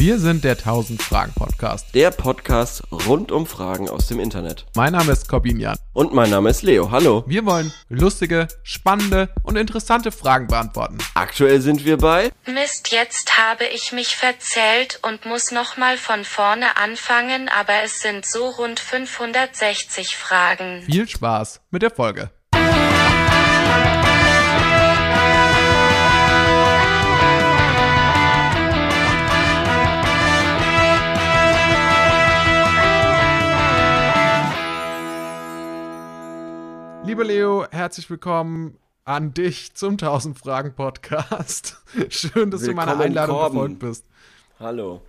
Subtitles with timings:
[0.00, 1.92] Wir sind der 1000 Fragen Podcast.
[1.92, 4.64] Der Podcast rund um Fragen aus dem Internet.
[4.76, 5.76] Mein Name ist Corbin Jan.
[5.92, 6.92] Und mein Name ist Leo.
[6.92, 7.24] Hallo.
[7.26, 10.98] Wir wollen lustige, spannende und interessante Fragen beantworten.
[11.14, 16.76] Aktuell sind wir bei Mist, jetzt habe ich mich verzählt und muss nochmal von vorne
[16.76, 20.82] anfangen, aber es sind so rund 560 Fragen.
[20.82, 22.30] Viel Spaß mit der Folge.
[37.08, 38.76] Lieber Leo, herzlich willkommen
[39.06, 41.78] an dich zum 1000 Fragen Podcast.
[42.10, 43.54] Schön, dass du meiner Willkommen, Einladung Corben.
[43.54, 44.04] gefolgt bist.
[44.60, 45.00] Hallo.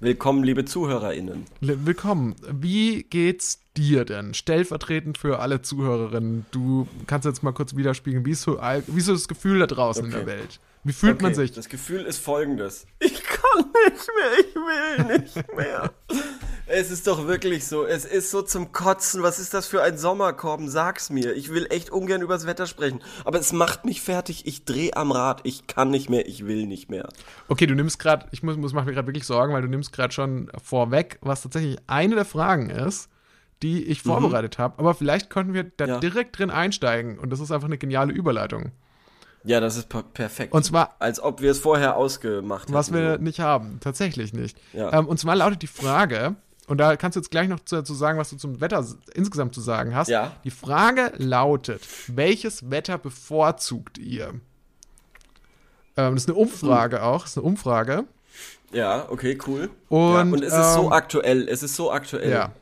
[0.00, 1.46] Willkommen, liebe ZuhörerInnen.
[1.60, 2.34] Willkommen.
[2.50, 4.34] Wie geht's dir denn?
[4.34, 6.46] Stellvertretend für alle Zuhörerinnen.
[6.50, 9.68] Du kannst jetzt mal kurz widerspiegeln, wie ist so, wie ist so das Gefühl da
[9.68, 10.24] draußen in Okay.
[10.24, 10.58] der Welt?
[10.82, 11.52] Wie fühlt man Okay, sich?
[11.52, 12.86] Das Gefühl ist folgendes.
[12.98, 15.92] Ich kann nicht mehr, ich will nicht mehr.
[16.72, 19.22] es ist doch wirklich so, es ist so zum Kotzen.
[19.22, 20.68] Was ist das für ein Sommerkorben?
[20.68, 21.34] Sag's mir.
[21.34, 23.00] Ich will echt ungern übers Wetter sprechen.
[23.24, 24.46] Aber es macht mich fertig.
[24.46, 25.40] Ich dreh am Rad.
[25.44, 27.08] Ich kann nicht mehr, ich will nicht mehr.
[27.48, 29.92] Okay, du nimmst gerade, ich muss, muss mach mir gerade wirklich Sorgen, weil du nimmst
[29.92, 33.08] gerade schon vorweg, was tatsächlich eine der Fragen ist,
[33.62, 34.78] die ich vorbereitet habe.
[34.78, 35.90] Aber vielleicht könnten wir da Mhm.
[35.90, 35.98] Ja.
[35.98, 38.72] direkt drin einsteigen und das ist einfach eine geniale Überleitung.
[39.42, 40.52] Ja, das ist per perfekt.
[40.52, 42.74] Und zwar Als ob wir es vorher ausgemacht hätten.
[42.74, 44.56] Was wir nicht haben, tatsächlich nicht.
[44.72, 44.92] Ja.
[44.92, 46.36] Ähm, und zwar lautet die Frage,
[46.70, 49.54] und da kannst du jetzt gleich noch zu, dazu sagen, was du zum Wetter insgesamt
[49.54, 50.08] zu sagen hast.
[50.08, 50.36] Ja.
[50.44, 54.28] Die Frage lautet, welches Wetter bevorzugt ihr?
[55.96, 58.04] Ähm, das ist eine Umfrage auch, das ist eine Umfrage.
[58.72, 59.68] Ja, okay, cool.
[59.88, 62.30] Und, ja, und es ist so ähm, aktuell, es ist so aktuell.
[62.30, 62.52] Ja.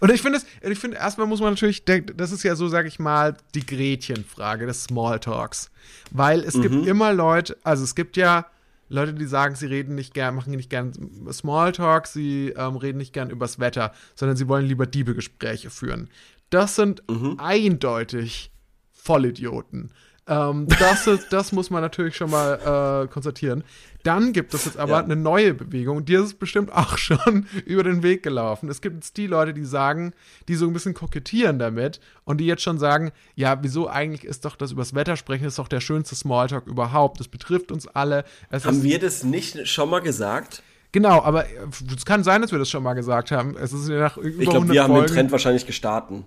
[0.00, 2.86] Und ich finde es, ich finde, erstmal muss man natürlich, das ist ja so, sag
[2.86, 5.70] ich mal, die Gretchenfrage des Smalltalks.
[6.12, 6.62] Weil es Mhm.
[6.62, 8.46] gibt immer Leute, also es gibt ja
[8.88, 10.92] Leute, die sagen, sie reden nicht gern, machen nicht gern
[11.32, 16.08] Smalltalk, sie ähm, reden nicht gern übers Wetter, sondern sie wollen lieber Diebegespräche führen.
[16.50, 17.36] Das sind Mhm.
[17.38, 18.50] eindeutig
[18.92, 19.90] Vollidioten.
[20.28, 23.64] Ähm, das, ist, das muss man natürlich schon mal äh, konstatieren.
[24.02, 25.04] Dann gibt es jetzt aber Ja.
[25.04, 28.68] eine neue Bewegung, die ist bestimmt auch schon über den Weg gelaufen.
[28.68, 30.12] Es gibt jetzt die Leute, die sagen,
[30.48, 34.44] die so ein bisschen kokettieren damit und die jetzt schon sagen, ja, wieso eigentlich ist
[34.44, 37.18] doch das übers Wetter sprechen, ist doch der schönste Smalltalk überhaupt.
[37.20, 38.24] Das betrifft uns alle.
[38.50, 40.62] Es Haben wir das nicht schon mal gesagt?
[40.92, 41.50] genau, aber äh,
[41.96, 43.56] es kann sein, dass wir das schon mal gesagt haben.
[43.56, 45.14] Es ist ja nach über Ich glaube, 100 wir haben den Folgen.
[45.14, 46.22] Trend wahrscheinlich gestartet.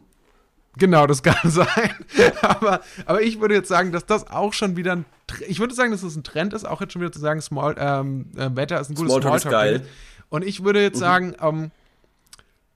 [0.77, 1.93] Genau, das kann sein.
[2.41, 5.05] aber, aber ich würde jetzt sagen, dass das auch schon wieder ein.
[5.47, 7.75] Ich würde sagen, dass es ein Trend ist, auch jetzt schon wieder zu sagen, Small,
[7.77, 9.81] ähm, äh, Wetter ist ein gutes Smalltalk ist Smalltalk.
[9.81, 9.87] geil.
[10.29, 11.71] Und ich würde jetzt sagen, ähm,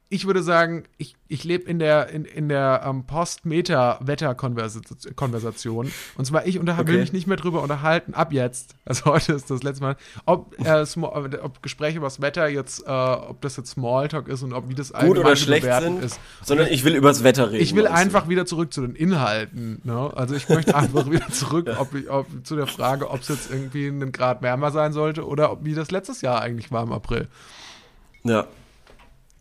[0.09, 5.91] ich würde sagen, ich, ich lebe in der, in, in der ähm, Post-Meta-Wetter-Konversation.
[6.17, 6.99] Und zwar, ich unterha- will Okay.
[6.99, 9.95] mich nicht mehr drüber unterhalten, ab jetzt, also heute ist das letzte Mal,
[10.25, 14.43] ob, äh, Small, ob Gespräche über das Wetter jetzt, äh, ob das jetzt Smalltalk ist
[14.43, 16.19] und ob wie das Gut oder schlecht sind, ist.
[16.43, 17.63] sondern ich will übers Wetter reden.
[17.63, 18.01] Ich will meinst du?
[18.01, 19.81] einfach wieder zurück zu den Inhalten.
[19.83, 20.11] Ne?
[20.15, 23.49] Also ich möchte einfach wieder zurück ob ich, ob, zu der Frage, ob es jetzt
[23.51, 26.91] irgendwie einen Grad wärmer sein sollte oder ob, wie das letztes Jahr eigentlich war im
[26.93, 27.27] April.
[28.23, 28.45] Ja.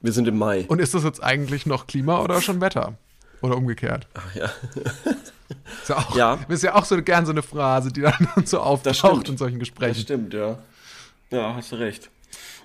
[0.05, 0.67] Wir sind im Mai.
[0.69, 2.93] Und ist das jetzt eigentlich noch Klima oder schon Wetter?
[3.41, 4.07] Oder umgekehrt?
[4.13, 4.45] Ach ja.
[5.83, 6.39] Ist ja auch, Ja.
[6.49, 9.69] ist ja auch so gern so eine Phrase, die dann so auftaucht in solchen Das
[9.69, 10.01] Gesprächen.
[10.03, 10.59] stimmt, ja.
[11.31, 12.11] Ja, hast du recht.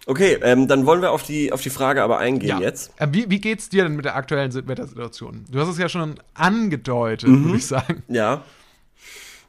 [0.05, 2.91] Okay, ähm, dann wollen wir auf die, auf die Frage aber eingehen jetzt.
[2.97, 5.45] Äh, Wie, wie geht's dir denn mit der aktuellen Sit- Wettersituation?
[5.49, 7.45] Du hast es ja schon angedeutet, Mhm.
[7.45, 8.03] würde ich sagen.
[8.07, 8.43] Ja.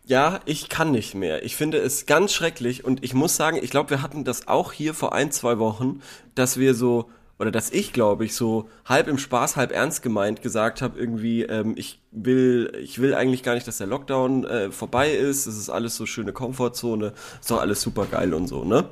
[0.07, 1.45] Ja, ich kann nicht mehr.
[1.45, 4.73] Ich finde es ganz schrecklich und ich muss sagen, ich glaube, wir hatten das auch
[4.73, 6.03] hier vor ein, zwei Wochen,
[6.35, 7.09] dass wir so,
[7.41, 11.43] oder dass ich, glaube ich, so halb im Spaß, halb ernst gemeint gesagt habe, irgendwie,
[11.45, 15.47] ähm, ich will, ich will eigentlich gar nicht, dass der Lockdown äh, vorbei ist.
[15.47, 18.91] Es ist alles so schöne Komfortzone, ist doch alles super geil und so, ne?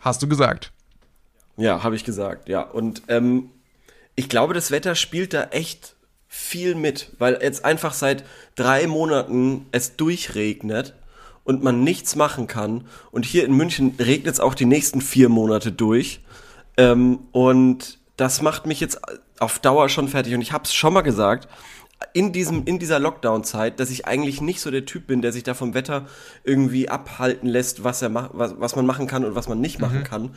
[0.00, 0.72] Hast du gesagt.
[1.58, 2.62] Ja, habe ich gesagt, ja.
[2.62, 3.50] Und ähm,
[4.16, 5.94] ich glaube, das Wetter spielt da echt
[6.26, 8.24] viel mit, weil jetzt einfach seit
[8.54, 10.94] drei Monaten es durchregnet
[11.44, 12.86] und man nichts machen kann.
[13.10, 16.20] Und hier in München regnet es auch die nächsten vier Monate durch.
[16.76, 19.00] Ähm, und das macht mich jetzt
[19.40, 20.34] auf Dauer schon fertig.
[20.34, 21.48] Und ich habe es schon mal gesagt,
[22.12, 25.42] in, diesem, in dieser Lockdown-Zeit, dass ich eigentlich nicht so der Typ bin, der sich
[25.42, 26.06] da vom Wetter
[26.42, 30.04] irgendwie abhalten lässt, was, er was, was man machen kann und was man nicht machen
[30.04, 30.30] kann.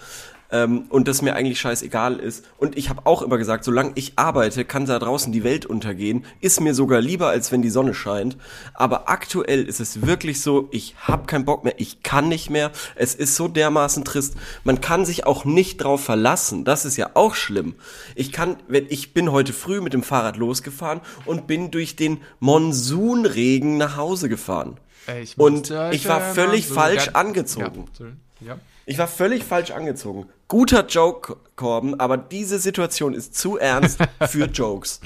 [0.50, 2.46] Ähm, und das mir eigentlich scheißegal ist.
[2.58, 6.26] Und ich habe auch immer gesagt, solange ich arbeite, kann da draußen die Welt untergehen.
[6.40, 8.38] Ist mir sogar lieber, als wenn die Sonne scheint.
[8.74, 12.72] Aber aktuell ist es wirklich so, ich habe keinen Bock mehr, ich kann nicht mehr.
[12.96, 14.36] Es ist so dermaßen trist.
[14.64, 16.64] Man kann sich auch nicht drauf verlassen.
[16.64, 17.76] Das ist ja auch schlimm.
[18.16, 22.22] Ich kann, wenn ich bin heute früh mit dem Fahrrad losgefahren und bin durch den
[22.40, 24.78] Monsunregen nach Hause gefahren.
[25.08, 27.86] Ey, ich Und ich war völlig falsch angezogen.
[28.00, 28.06] Ja.
[28.48, 28.60] Ja.
[28.90, 30.28] Ich war völlig falsch angezogen.
[30.48, 34.00] Guter Joke, Korben, aber diese Situation ist zu ernst
[34.30, 35.02] für Jokes.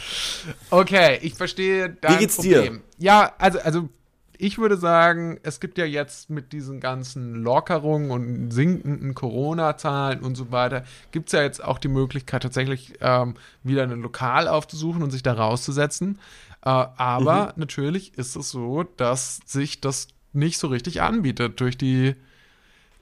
[0.69, 2.57] Okay, ich verstehe dein Wie geht's dir?
[2.61, 2.81] Problem.
[2.99, 3.89] Ja, also, also
[4.37, 10.35] ich würde sagen, es gibt ja jetzt mit diesen ganzen Lockerungen und sinkenden Corona-Zahlen und
[10.35, 13.33] so weiter, gibt es ja jetzt auch die Möglichkeit, tatsächlich ähm,
[13.63, 16.19] wieder ein Lokal aufzusuchen und sich da rauszusetzen.
[16.63, 17.51] Äh, aber Mhm.
[17.61, 22.15] natürlich ist es so, dass sich das nicht so richtig anbietet durch die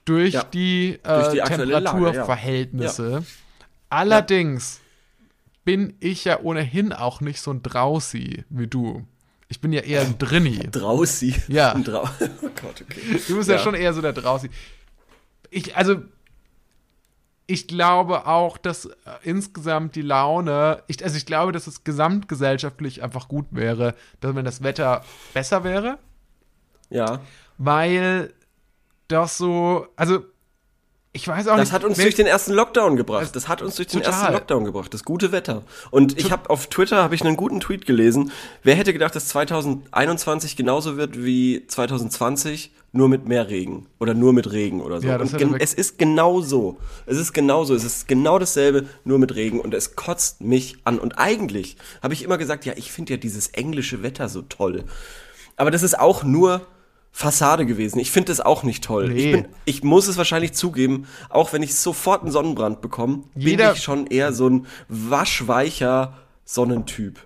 [0.09, 1.79] durch Ja, die, äh, durch die Lage, ja.
[1.79, 3.23] Temperaturverhältnisse.
[3.89, 4.81] Allerdings
[5.65, 9.05] bin ich ja ohnehin auch nicht so ein Drausi wie du.
[9.47, 10.59] Ich bin ja eher ein Drinni.
[10.71, 11.35] Drausi.
[11.47, 11.73] Ja.
[11.73, 13.19] Ein Drau oh Gott, okay.
[13.27, 13.61] Du bist ja, Ja.
[13.61, 14.49] schon eher so der Drausi.
[15.51, 16.01] Ich, also,
[17.47, 18.91] ich glaube auch, dass äh,
[19.23, 24.45] insgesamt die Laune, ich, also ich glaube, dass es gesamtgesellschaftlich einfach gut wäre, dass wenn
[24.45, 25.03] das Wetter
[25.33, 25.97] besser wäre,
[26.91, 27.21] Ja.
[27.57, 28.33] weil
[29.09, 30.19] das so, also
[31.11, 31.73] ich weiß auch Das nicht.
[31.73, 33.23] hat uns durch den ersten Lockdown gebracht.
[33.23, 34.13] Das- Das hat uns durch den total.
[34.19, 34.93] ersten Lockdown gebracht.
[34.93, 35.63] Das gute Wetter.
[35.89, 38.31] Und ich habe auf Twitter habe ich einen guten Tweet gelesen.
[38.61, 44.33] Wer hätte gedacht, dass 2021 genauso wird wie 2020, nur mit mehr Regen oder nur
[44.33, 45.07] mit Regen oder so.
[45.07, 46.77] Ja, das und es ist genau so.
[47.07, 47.73] Es ist genau so.
[47.75, 50.99] Es ist genau dasselbe, nur mit Regen und es kotzt mich an.
[50.99, 54.83] Und eigentlich habe ich immer gesagt, ja, ich finde ja dieses englische Wetter so toll.
[55.55, 56.61] Aber das ist auch nur
[57.11, 57.99] Fassade gewesen.
[57.99, 59.11] Ich finde das auch nicht toll.
[59.11, 59.31] Ich, Nee.
[59.33, 63.75] bin, ich muss es wahrscheinlich zugeben, auch wenn ich sofort einen Sonnenbrand bekomme, Jeder- bin
[63.75, 66.13] ich schon eher so ein waschweicher
[66.45, 67.19] Sonnentyp.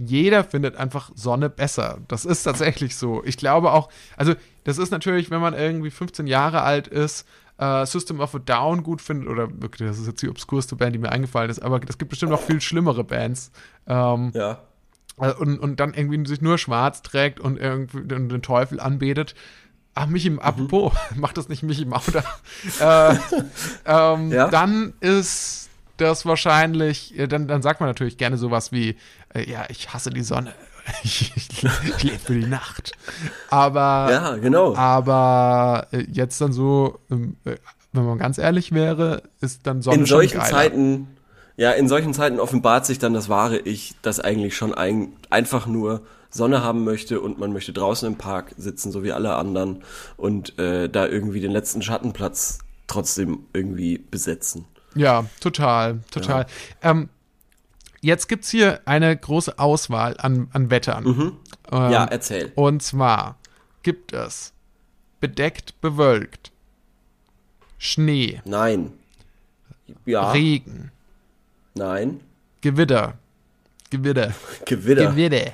[0.00, 1.98] jeder findet einfach Sonne besser.
[2.08, 3.22] Das ist tatsächlich so.
[3.24, 7.26] Ich glaube auch, also das ist natürlich, wenn man irgendwie 15 Jahre alt ist,
[7.58, 10.94] äh, System of a Down gut findet, oder wirklich, das ist jetzt die obskurste Band,
[10.94, 13.50] die mir eingefallen ist, aber es gibt bestimmt noch viel schlimmere Bands.
[13.88, 14.60] Ähm, Ja.
[15.20, 19.34] Äh, und, und dann irgendwie sich nur schwarz trägt und irgendwie den, Teufel anbetet.
[19.94, 20.38] Ach, Michi, Mhm.
[20.40, 22.24] apropos, macht das nicht Michi Mauder.
[22.80, 23.14] äh,
[23.86, 24.48] ähm, Ja?
[24.48, 28.96] Dann ist das wahrscheinlich, dann, dann sagt man natürlich gerne sowas wie,
[29.34, 30.54] äh, ja, ich hasse die Sonne.
[31.02, 32.92] ich, ich, ich lebe für die Nacht.
[33.50, 34.74] Aber, Ja, genau.
[34.76, 37.56] aber äh, jetzt dann so, ähm, äh,
[37.92, 40.40] wenn man ganz ehrlich wäre, ist dann Sonne in solchen.
[40.40, 41.08] Zeiten,
[41.58, 45.66] ja, in solchen Zeiten offenbart sich dann das wahre Ich, das eigentlich schon ein, einfach
[45.66, 49.82] nur Sonne haben möchte und man möchte draußen im Park sitzen, so wie alle anderen
[50.16, 54.66] und äh, da irgendwie den letzten Schattenplatz trotzdem irgendwie besetzen.
[54.94, 56.46] Ja, total, total.
[56.80, 57.08] Ähm,
[58.02, 61.06] jetzt gibt's hier eine große Auswahl an, an Wettern.
[61.72, 62.52] Ähm, Ja, erzähl.
[62.54, 63.36] Und zwar
[63.82, 64.52] gibt es
[65.18, 66.52] bedeckt bewölkt,
[67.78, 68.92] Schnee, Nein.
[70.04, 70.92] Ja, Regen,
[71.74, 72.20] nein.
[72.60, 73.14] Gewitter,
[73.90, 74.34] Gewitter,
[74.64, 75.12] Gewitter.
[75.12, 75.52] Gewitter.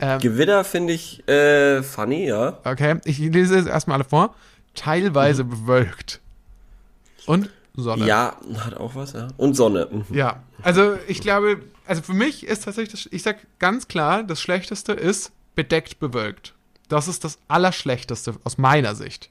[0.00, 2.58] Ähm, Gewitter finde ich äh, funny, ja.
[2.64, 4.34] okay, ich lese jetzt erstmal alle vor.
[4.74, 6.20] Teilweise bewölkt.
[7.26, 8.02] Und Sonne.
[8.02, 8.08] Mhm.
[8.08, 9.28] Ja, hat auch was, ja.
[9.36, 9.88] Und Sonne.
[9.90, 10.04] Mhm.
[10.14, 14.40] Ja, also ich glaube, also für mich ist tatsächlich, das, ich sag ganz klar, das
[14.40, 16.54] Schlechteste ist bedeckt bewölkt.
[16.88, 19.30] Das ist das Allerschlechteste aus meiner Sicht.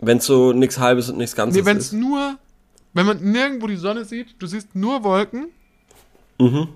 [0.00, 1.92] Wenn es so nichts Halbes und nichts Ganzes Nee, wenn es ist.
[1.92, 2.38] nur,
[2.94, 5.48] wenn man nirgendwo die Sonne sieht, du siehst nur Wolken.
[6.38, 6.68] Mhm.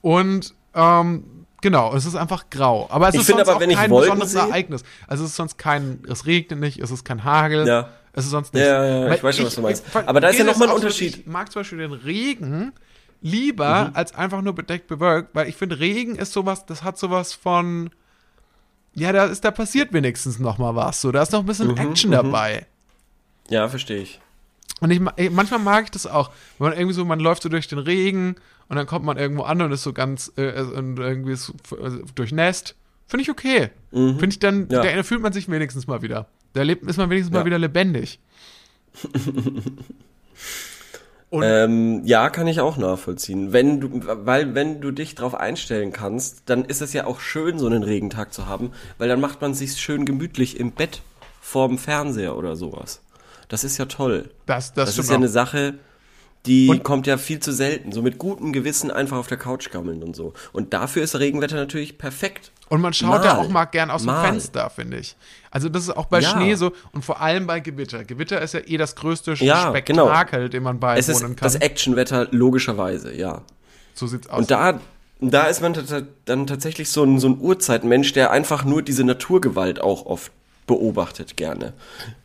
[0.00, 2.86] Und ähm, genau, es ist einfach grau.
[2.90, 4.82] Aber es Ich ist sonst aber, auch kein besonderes sehe- Ereignis.
[5.06, 7.66] Also es ist sonst kein, es regnet nicht, es ist kein Hagel.
[7.66, 7.88] Ja.
[8.14, 8.68] Es ist sonst Ja, nichts.
[8.68, 9.84] ja, ja, Weil ich weiß schon, was du meinst.
[9.94, 11.18] Aber da ist ja mir noch mal ein auch so, Unterschied.
[11.18, 12.72] Ich mag zum Beispiel den Regen
[13.22, 13.96] lieber Mhm.
[13.96, 17.90] als einfach nur bedeckt bewölkt, weil ich finde, Regen ist sowas, das hat sowas von,
[18.94, 21.68] ja, da ist, da passiert wenigstens noch mal was, so, da ist noch ein bisschen
[21.68, 22.66] Mhm, Action dabei.
[23.48, 24.20] Ja, verstehe ich.
[24.82, 27.68] Und ich, manchmal mag ich das auch, wenn man irgendwie so, man läuft so durch
[27.68, 28.34] den Regen
[28.68, 31.50] und dann kommt man irgendwo an und ist so ganz, äh, äh, und irgendwie ist
[31.72, 32.74] äh, durchnässt.
[33.06, 33.70] Finde ich okay.
[33.90, 34.68] Finde ich dann, Mhm.
[34.70, 34.82] Ja.
[34.82, 36.26] da fühlt man sich wenigstens mal wieder.
[36.52, 37.40] Da lebt, ist man wenigstens Ja.
[37.40, 38.18] mal wieder lebendig.
[41.30, 43.54] Und Ähm, ja, kann ich auch nachvollziehen.
[43.54, 47.58] Wenn du, weil wenn du dich drauf einstellen kannst, dann ist es ja auch schön,
[47.58, 51.00] so einen Regentag zu haben, weil dann macht man sich schön gemütlich im Bett
[51.40, 53.00] vorm Fernseher oder sowas.
[53.52, 54.30] Das ist ja toll.
[54.46, 55.18] das, das, Das ist ja auch.
[55.18, 55.74] eine Sache,
[56.46, 57.92] die Und- kommt ja viel zu selten.
[57.92, 60.32] So mit gutem Gewissen einfach auf der Couch gammeln und so.
[60.52, 62.50] Und dafür ist Regenwetter natürlich perfekt.
[62.70, 63.36] Und man schaut Mal.
[63.36, 64.24] auch mal gern aus dem Mal.
[64.26, 65.16] Fenster, finde ich.
[65.50, 66.30] Also das ist auch bei Ja.
[66.30, 68.04] Schnee so und vor allem bei Gewitter.
[68.04, 70.06] Gewitter ist ja eh das größte Ja, genau.
[70.06, 71.62] Spektakel, dem man Es ist beiwohnen das kann.
[71.62, 73.42] Actionwetter logischerweise, ja.
[73.92, 74.38] So sieht's aus.
[74.38, 74.80] Und da,
[75.20, 75.74] da ist man
[76.24, 80.32] dann tatsächlich so ein, so ein Urzeitmensch, der einfach nur diese Naturgewalt auch oft
[80.66, 81.72] beobachtet gerne.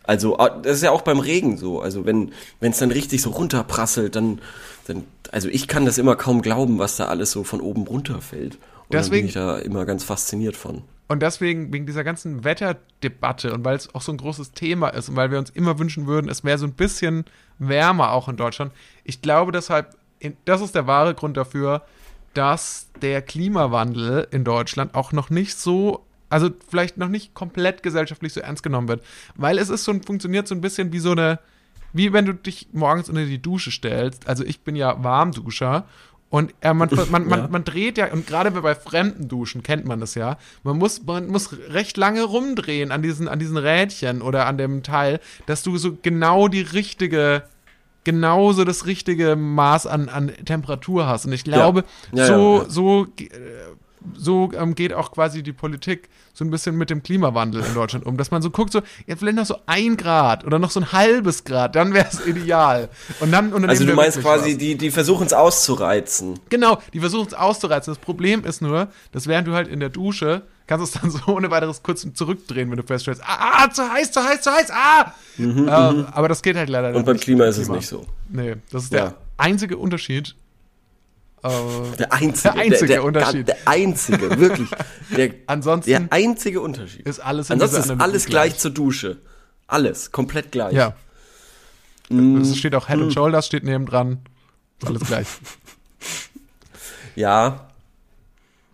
[0.03, 1.81] Also ah, das ist ja auch beim Regen so.
[1.81, 4.39] Also wenn es dann richtig so runterprasselt, dann
[4.87, 8.55] dann also ich kann das immer kaum glauben, was da alles so von oben runterfällt.
[8.55, 10.83] Und Deswegen- bin ich da immer ganz fasziniert von.
[11.09, 15.07] Und deswegen, wegen dieser ganzen Wetterdebatte und weil es auch so ein großes Thema ist
[15.07, 17.23] und weil wir uns immer wünschen würden, es wäre so ein bisschen
[17.59, 18.73] wärmer auch in Deutschland.
[19.05, 19.95] Ich glaube deshalb,
[20.43, 21.83] das ist der wahre Grund dafür,
[22.33, 28.33] dass der Klimawandel in Deutschland auch noch nicht so, also vielleicht noch nicht komplett gesellschaftlich
[28.33, 29.03] so ernst genommen wird.
[29.35, 31.39] Weil es ist so, funktioniert so ein bisschen wie so eine,
[31.93, 34.27] wie wenn du dich morgens unter die Dusche stellst.
[34.27, 35.85] Also ich bin ja Warmduscher
[36.29, 37.47] und äh, man, man, man, ja.
[37.47, 41.27] man dreht ja, und gerade bei fremden Duschen kennt man das ja, man muss, man
[41.27, 45.77] muss recht lange rumdrehen an diesen, an diesen Rädchen oder an dem Teil, dass du
[45.77, 47.43] so genau die richtige,
[48.03, 51.25] genauso das richtige Maß an, an Temperatur hast.
[51.25, 52.19] Und ich glaube, ja.
[52.19, 53.29] Ja, so, so, äh,
[54.15, 58.05] so ähm, geht auch quasi die Politik so ein bisschen mit dem Klimawandel in Deutschland
[58.05, 60.79] um, dass man so guckt, so, ja, vielleicht noch so ein Grad oder noch so
[60.79, 62.89] ein halbes Grad, dann wäre es ideal.
[63.19, 64.57] Und dann Also du meinst quasi, was.
[64.57, 66.39] die, die versuchen es auszureizen.
[66.49, 67.91] Genau, die versuchen es auszureizen.
[67.91, 71.11] Das Problem ist nur, dass während du halt in der Dusche kannst du es dann
[71.25, 74.51] so ohne weiteres kurz zurückdrehen, wenn du feststellst, ah, ah zu heiß, zu heiß, zu
[74.51, 75.13] heiß, ah!
[75.37, 76.05] Mhm, äh, mhm.
[76.11, 76.97] aber das geht halt leider nicht.
[76.97, 78.05] Und beim Klima ist es nicht so.
[78.29, 78.99] Nee, das ist ja.
[78.99, 80.35] der einzige Unterschied
[81.97, 83.47] der einzige, der einzige der, der, Unterschied.
[83.47, 84.69] Der einzige, wirklich.
[85.15, 87.07] Der, Ansonsten der einzige Unterschied.
[87.07, 88.51] Ist alles Ansonsten ist alles gleich.
[88.51, 89.17] gleich zur Dusche.
[89.67, 90.73] Alles, komplett gleich.
[90.73, 90.95] Ja.
[92.09, 92.37] Mm.
[92.37, 93.11] Es steht auch Head and mm.
[93.11, 94.19] Shoulders, steht neben dran.
[94.85, 95.27] Alles gleich.
[97.15, 97.67] ja.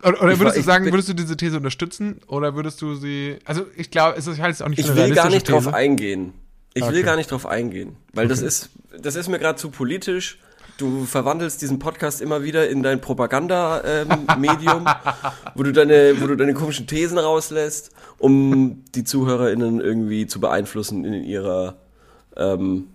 [0.02, 2.20] Oder, würdest du sagen, würdest du diese These unterstützen?
[2.26, 3.38] Oder würdest du sie.
[3.46, 5.52] Also, ich glaube, es ist halt auch nicht Ich will gar nicht These.
[5.52, 6.34] drauf eingehen.
[6.74, 6.92] Ich okay.
[6.92, 7.96] will gar nicht drauf eingehen.
[8.12, 8.34] Weil okay.
[8.34, 10.38] das ist, das ist mir gerade zu politisch
[10.78, 14.94] du verwandelst diesen Podcast immer wieder in dein Propaganda-Medium, ähm,
[15.54, 21.04] wo du deine, wo du deine komischen Thesen rauslässt, um die ZuhörerInnen irgendwie zu beeinflussen
[21.04, 21.76] in ihrer
[22.36, 22.88] ähm,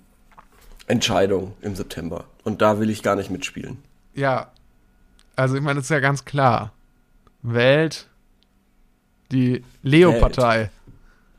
[0.88, 2.25] Entscheidung im September.
[2.43, 3.77] Und da will ich gar nicht mitspielen.
[4.13, 4.51] Ja,
[5.36, 6.74] also ich meine, das ist ja ganz klar.
[7.41, 8.07] Wählt
[9.31, 10.71] die Leo-Partei.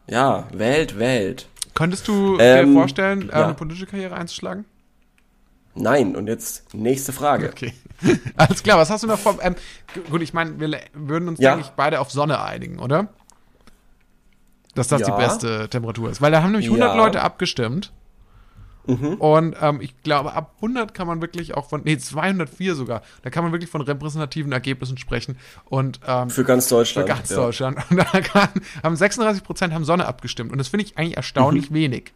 [0.07, 1.49] Ja, wählt, wählt.
[1.75, 3.45] Könntest du ähm, dir vorstellen, ja.
[3.45, 4.65] eine politische Karriere einzuschlagen?
[5.81, 7.49] Nein, und jetzt nächste Frage.
[7.49, 7.73] Okay.
[8.37, 9.39] Alles klar, was hast du noch vor?
[9.43, 9.57] Ähm,
[10.11, 11.51] gut, ich meine, wir würden uns, ja.
[11.51, 13.09] denke ich, beide auf Sonne einigen, oder?
[14.75, 15.11] Dass das ja.
[15.11, 16.23] die beste Temperatur ist.
[16.23, 16.95] Weil da haben nämlich 100 ja.
[16.95, 17.93] Leute abgestimmt.
[18.87, 19.15] Mhm.
[19.15, 23.31] Und ähm, ich glaube, ab 100 kann man wirklich auch von, nee, 204 sogar, da
[23.31, 25.37] kann man wirklich von repräsentativen Ergebnissen sprechen.
[25.67, 27.09] Und, ähm, für ganz Deutschland.
[27.09, 27.79] Für ganz Deutschland.
[27.91, 28.49] Und da kann,
[28.83, 30.53] haben 36 Prozent haben Sonne abgestimmt.
[30.53, 31.75] Und das finde ich eigentlich erstaunlich mhm.
[31.75, 32.13] wenig.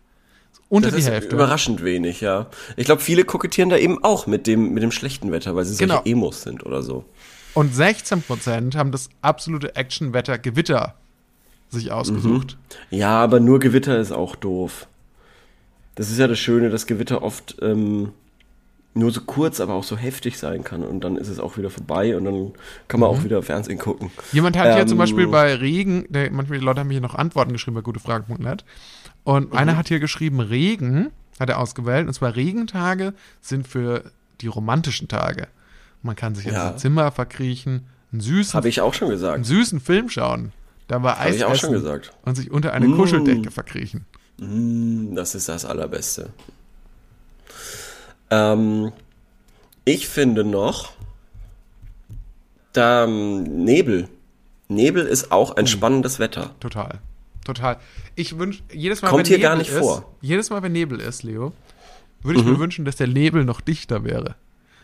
[0.75, 1.37] Unter das die Hälfte.
[1.37, 2.47] Überraschend wenig, ja.
[2.77, 5.75] Ich glaube, viele kokettieren da eben auch mit dem, mit dem schlechten Wetter, weil sie
[5.75, 6.03] solche genau.
[6.05, 7.05] Emos sind oder so.
[7.55, 10.95] Und 16% haben das absolute Actionwetter Gewitter
[11.71, 12.57] sich ausgesucht.
[12.91, 12.99] Mhm.
[12.99, 14.89] Ja, aber nur Gewitter ist auch doof.
[15.95, 18.11] Das ist ja das Schöne, dass Gewitter oft ähm,
[18.95, 20.83] nur so kurz, aber auch so heftig sein kann.
[20.83, 22.53] Und dann ist es auch wieder vorbei und dann
[22.89, 23.17] kann man mhm.
[23.17, 24.11] auch wieder Fernsehen gucken.
[24.33, 27.53] Jemand hat ähm, hier zum Beispiel bei Regen, der, manchmal Leute haben hier noch Antworten
[27.53, 28.65] geschrieben bei gutefragen.net.
[29.25, 29.59] Und mhm.
[29.59, 32.07] einer hat hier geschrieben, Regen hat er ausgewählt.
[32.07, 34.05] Und zwar Regentage sind für
[34.41, 35.49] die romantischen Tage.
[36.03, 36.51] Man kann sich ja.
[36.51, 39.35] in sein Zimmer verkriechen, einen süßen, Habe ich auch schon gesagt.
[39.35, 40.53] einen süßen Film schauen,
[40.87, 42.13] dabei Eis ich auch schon gesagt.
[42.25, 42.97] und sich unter eine mm.
[42.97, 44.05] Kuscheldecke verkriechen.
[44.37, 46.31] Mm, das ist das Allerbeste.
[48.31, 48.93] Ähm,
[49.85, 50.93] ich finde noch,
[52.73, 54.09] da Nebel.
[54.69, 56.19] Nebel ist auch entspannendes oh.
[56.21, 56.55] Wetter.
[56.61, 57.01] Total.
[57.45, 57.79] Total.
[58.15, 60.15] Ich wünsche, jedes Mal, Kommt wenn hier Nebel gar nicht ist, vor.
[60.21, 61.53] jedes Mal, wenn Nebel ist, Leo,
[62.23, 62.53] würde ich mhm.
[62.53, 64.35] mir wünschen, dass der Nebel noch dichter wäre.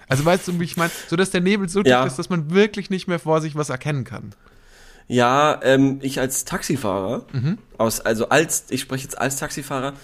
[0.08, 0.90] Also weißt du, wie ich meine?
[1.08, 3.70] So, dass der Nebel so dick ist, dass man wirklich nicht mehr vor sich was
[3.70, 4.34] erkennen kann.
[5.06, 7.58] Ja, ähm, ich als Taxifahrer, mhm.
[7.78, 9.94] aus, also als, ich spreche jetzt als Taxifahrer,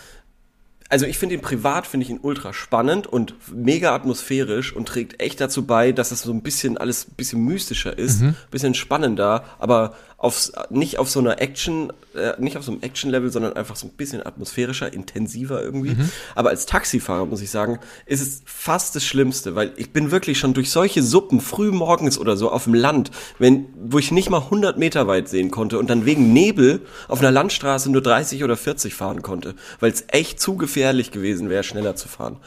[0.88, 5.20] also ich finde ihn privat, finde ich ihn ultra spannend und mega atmosphärisch und trägt
[5.20, 8.34] echt dazu bei, dass es so ein bisschen alles ein bisschen mystischer ist, mhm.
[8.50, 13.30] bisschen spannender, aber aufs, nicht auf so einer Action, äh, nicht auf so einem Action-Level,
[13.30, 15.90] sondern einfach so ein bisschen atmosphärischer, intensiver irgendwie.
[15.90, 16.10] Mhm.
[16.34, 20.38] Aber als Taxifahrer muss ich sagen, ist es fast das Schlimmste, weil ich bin wirklich
[20.38, 24.30] schon durch solche Suppen früh morgens oder so auf dem Land, wenn, wo ich nicht
[24.30, 28.42] mal 100 Meter weit sehen konnte und dann wegen Nebel auf einer Landstraße nur 30
[28.42, 32.38] oder 40 fahren konnte, weil es echt zu gefährlich gewesen wäre, schneller zu fahren.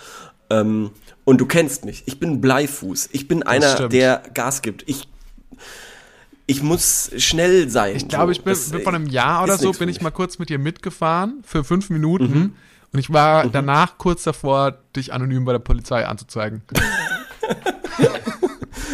[0.49, 0.89] Ähm,
[1.23, 2.03] und du kennst mich.
[2.07, 3.09] Ich bin Bleifuß.
[3.11, 4.83] Ich bin einer, der Gas gibt.
[4.87, 5.07] Ich
[6.49, 7.95] ich muss schnell sein.
[7.95, 10.49] Ich glaube, ich bin, bin vor einem Jahr oder so, bin ich mal kurz mit
[10.49, 12.33] dir mitgefahren für fünf Minuten.
[12.33, 12.55] Mhm.
[12.91, 13.51] Und ich war mhm.
[13.51, 16.63] danach kurz davor, dich anonym bei der Polizei anzuzeigen.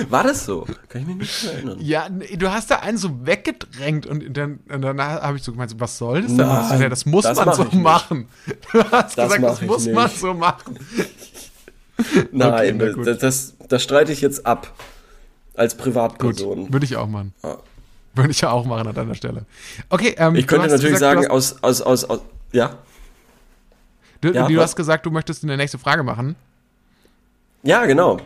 [0.09, 0.67] War das so?
[0.89, 1.77] Kann ich mich nicht erinnern.
[1.79, 5.73] Ja, du hast da einen so weggedrängt und dann und danach habe ich so gemeint,
[5.79, 6.45] was soll das denn?
[6.45, 8.27] Nein, ja, das muss das man so machen.
[8.73, 9.95] Du hast das gesagt, das muss nicht.
[9.95, 10.77] man so machen.
[12.33, 14.73] Nein, okay, das, das, das streite ich jetzt ab.
[15.55, 16.63] Als Privatperson.
[16.63, 17.33] Gut, würde ich auch machen.
[17.43, 17.57] Ja.
[18.13, 19.45] Würde ich ja auch machen an deiner Stelle.
[19.89, 22.21] Okay, ähm, Ich könnte natürlich gesagt, sagen, aus, aus, aus, aus,
[22.51, 22.77] ja.
[24.21, 26.35] du, ja, du hast gesagt, du möchtest eine nächste Frage machen.
[27.63, 28.19] Ja, genau.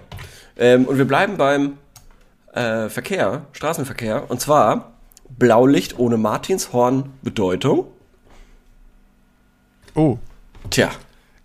[0.58, 1.78] Ähm, und wir bleiben beim
[2.54, 4.30] äh, Verkehr, Straßenverkehr.
[4.30, 4.94] Und zwar
[5.30, 7.88] Blaulicht ohne Martinshorn Bedeutung.
[9.96, 10.20] Oh,
[10.70, 10.92] Tja,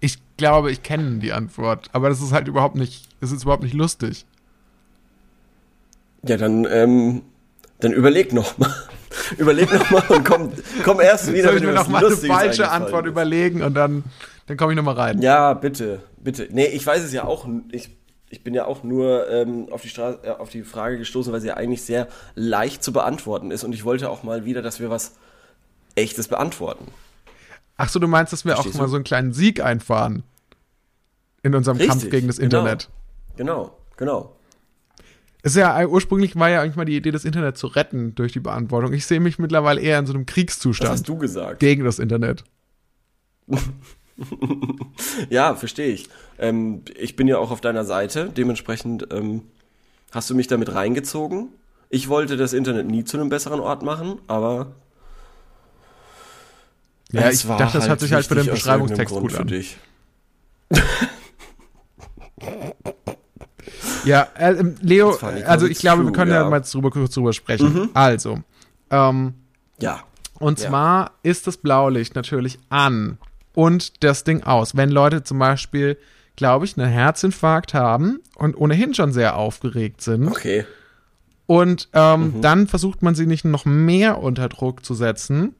[0.00, 3.62] ich glaube, ich kenne die Antwort, aber das ist halt überhaupt nicht, das ist überhaupt
[3.62, 4.26] nicht lustig.
[6.26, 7.22] Ja, dann, ähm,
[7.80, 8.72] dann überleg noch mal.
[9.38, 10.52] überleg noch mal und komm,
[10.82, 13.10] komm erst wieder, Soll ich wenn mir noch mal eine falsche Antwort ist.
[13.10, 14.04] überlegen und dann,
[14.46, 15.20] dann komme ich noch mal rein.
[15.22, 16.48] Ja, bitte, bitte.
[16.50, 17.46] Nee, ich weiß es ja auch.
[17.70, 17.90] Ich,
[18.30, 21.40] ich bin ja auch nur ähm, auf, die Stra äh, auf die Frage gestoßen, weil
[21.40, 23.64] sie ja eigentlich sehr leicht zu beantworten ist.
[23.64, 25.12] Und ich wollte auch mal wieder, dass wir was
[25.94, 26.86] Echtes beantworten.
[27.76, 28.90] Ach so, du meinst, dass wir auch Verstehst mal du?
[28.90, 30.24] so einen kleinen Sieg einfahren
[31.42, 32.58] in unserem Richtig, Kampf gegen das genau.
[32.58, 32.88] Internet.
[33.36, 34.34] Genau, genau.
[35.44, 38.32] Ist ja äh, ursprünglich war ja eigentlich mal die Idee, das Internet zu retten durch
[38.32, 38.94] die Beantwortung.
[38.94, 41.60] Ich sehe mich mittlerweile eher in so einem Das Kriegszustand hast du gesagt.
[41.60, 42.44] gegen das Internet.
[45.28, 46.08] Ja, verstehe ich.
[46.38, 48.30] Ähm, ich bin ja auch auf deiner Seite.
[48.34, 49.42] Dementsprechend ähm,
[50.12, 51.48] hast du mich damit reingezogen.
[51.90, 54.76] Ich wollte das Internet nie zu einem besseren Ort machen, aber
[57.10, 59.48] Ja, ich war dachte, das hört sich halt für den Beschreibungstext gut für an.
[59.48, 59.76] dich.
[64.04, 66.50] Ja, äh, ähm, Leo, also ich glaube, wir true, können ja, ja.
[66.50, 67.90] mal drüber, kurz drüber sprechen.
[67.94, 68.40] Also,
[68.90, 69.34] ähm,
[69.80, 70.00] Ja.
[70.40, 70.68] Und Ja.
[70.68, 73.18] zwar ist das Blaulicht natürlich an
[73.54, 74.76] und das Ding aus.
[74.76, 75.96] Wenn Leute zum Beispiel,
[76.36, 80.64] glaube ich, einen Herzinfarkt haben und ohnehin schon sehr aufgeregt sind Okay.
[81.46, 82.40] und ähm, Mhm.
[82.40, 85.54] dann versucht man sie nicht noch mehr unter Druck zu setzen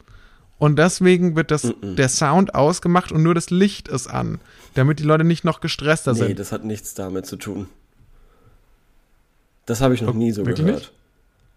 [0.59, 1.95] und deswegen wird das, Mhm.
[1.97, 4.41] der Sound ausgemacht und nur das Licht ist an,
[4.75, 6.39] damit die Leute nicht noch gestresster Nee, sind.
[6.41, 7.69] das hat nichts damit zu tun.
[9.67, 10.81] Das habe ich noch nie so wirklich gehört.
[10.83, 10.93] nicht?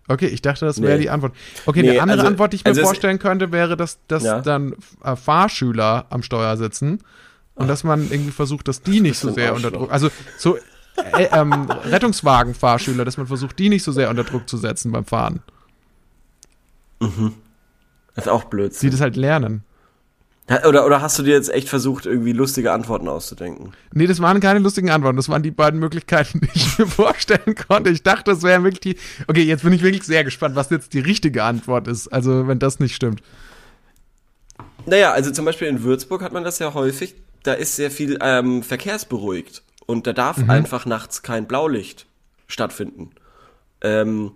[0.10, 1.02] Okay, ich dachte, das wäre Nee.
[1.04, 1.34] die Antwort.
[1.66, 4.24] Okay, Nee, eine andere also- Antwort, die ich mir also vorstellen könnte, wäre, dass, dass
[4.24, 4.40] Ja.
[4.42, 4.74] dann
[5.04, 7.00] äh, Fahrschüler am Steuer sitzen
[7.56, 9.72] und dass man irgendwie versucht, dass die nicht so sehr unter.
[9.72, 10.56] Druck, also so
[10.96, 15.04] äh, ähm, Rettungswagenfahrschüler, dass man versucht, die nicht so sehr unter Druck zu setzen beim
[15.06, 15.42] Fahren.
[17.00, 18.92] Das ist auch Die Blödsinn.
[18.92, 19.64] das halt lernen.
[20.66, 23.74] Oder, oder hast du dir jetzt echt versucht, irgendwie lustige Antworten auszudenken?
[23.92, 25.18] Nee, das waren keine lustigen Antworten.
[25.18, 27.90] Das waren die beiden Möglichkeiten, die ich mir vorstellen konnte.
[27.90, 29.26] Ich dachte, das wäre wirklich die.
[29.28, 32.08] Okay, jetzt bin ich wirklich sehr gespannt, was jetzt die richtige Antwort ist.
[32.08, 33.22] Also, wenn das nicht stimmt.
[34.86, 37.16] Naja, also zum Beispiel in Würzburg hat man das ja häufig.
[37.44, 39.64] Da ist sehr viel ähm, verkehrsberuhigt.
[39.86, 40.50] Und da darf Mhm.
[40.50, 42.06] einfach nachts kein Blaulicht
[42.48, 43.12] stattfinden.
[43.82, 44.32] Ähm,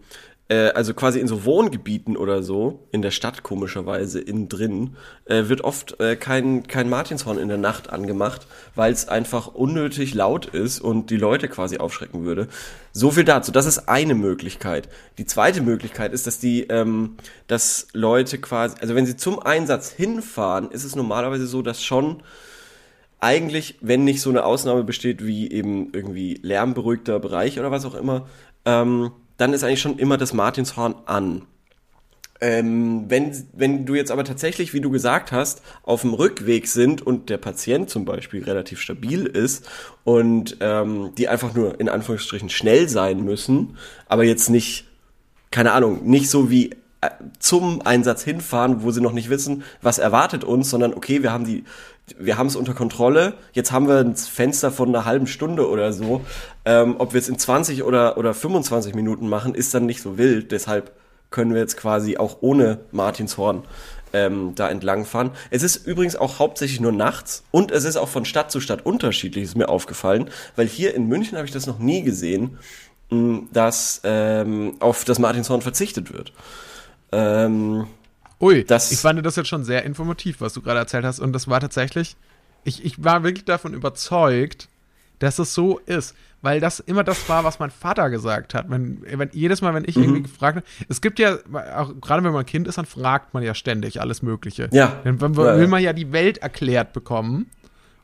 [0.52, 5.48] äh, also quasi in so Wohngebieten oder so, in der Stadt komischerweise, innen drin, äh,
[5.48, 10.48] wird oft äh, kein, kein Martinshorn in der Nacht angemacht, weil es einfach unnötig laut
[10.48, 12.50] ist und die Leute quasi aufschrecken würde.
[12.92, 13.54] So viel dazu.
[13.54, 14.90] Das ist eine Möglichkeit.
[15.18, 17.16] Die zweite Möglichkeit ist, dass die, ähm,
[17.48, 22.24] dass Leute quasi, also wenn sie zum Einsatz hinfahren, ist es normalerweise so, dass schon
[23.22, 27.96] eigentlich, wenn nicht so eine Ausnahme besteht wie eben irgendwie lärmberuhigter Bereich oder was auch
[27.96, 28.28] immer,
[28.66, 29.12] ähm,
[29.42, 31.42] dann ist eigentlich schon immer das Martinshorn an.
[32.44, 37.02] Ähm, wenn, wenn du jetzt aber tatsächlich, wie du gesagt hast, auf dem Rückweg sind
[37.02, 39.68] und der Patient zum Beispiel relativ stabil ist
[40.04, 43.78] und ähm, die einfach nur in Anführungsstrichen schnell sein müssen,
[44.08, 44.86] aber jetzt nicht,
[45.52, 50.00] keine Ahnung, nicht so wie äh, zum Einsatz hinfahren, wo sie noch nicht wissen, was
[50.00, 51.64] erwartet uns, sondern okay, wir haben die,
[52.18, 55.94] wir haben es unter Kontrolle, jetzt haben wir ein Fenster von einer halben Stunde oder
[55.94, 56.22] so.
[56.66, 60.18] Ähm, ob wir es in 20 oder, oder 25 Minuten machen, ist dann nicht so
[60.18, 60.92] wild, deshalb
[61.30, 63.64] können wir jetzt quasi auch ohne Martinshorn
[64.14, 65.32] ähm, da entlang fahren.
[65.50, 68.86] Es ist übrigens auch hauptsächlich nur nachts und es ist auch von Stadt zu Stadt
[68.86, 72.58] unterschiedlich, ist mir aufgefallen, weil hier in München habe ich das noch nie gesehen,
[73.10, 76.34] mh, dass ähm, auf das Martinshorn verzichtet wird.
[77.14, 77.88] Ähm,
[78.42, 81.20] Ui, Das- ich fand das jetzt schon sehr informativ, was du gerade erzählt hast.
[81.20, 82.16] Und das war tatsächlich,
[82.64, 84.68] ich, ich war wirklich davon überzeugt,
[85.20, 86.16] dass es so ist.
[86.44, 88.68] Weil das immer das war, was mein Vater gesagt hat.
[88.68, 90.04] Wenn, wenn, jedes Mal, wenn ich Mhm.
[90.04, 91.38] irgendwie gefragt habe, es gibt ja,
[91.78, 94.68] auch gerade wenn man Kind ist, dann fragt man ja ständig alles Mögliche.
[94.72, 95.00] Ja.
[95.04, 97.48] Dann will, man ja die Welt erklärt bekommen.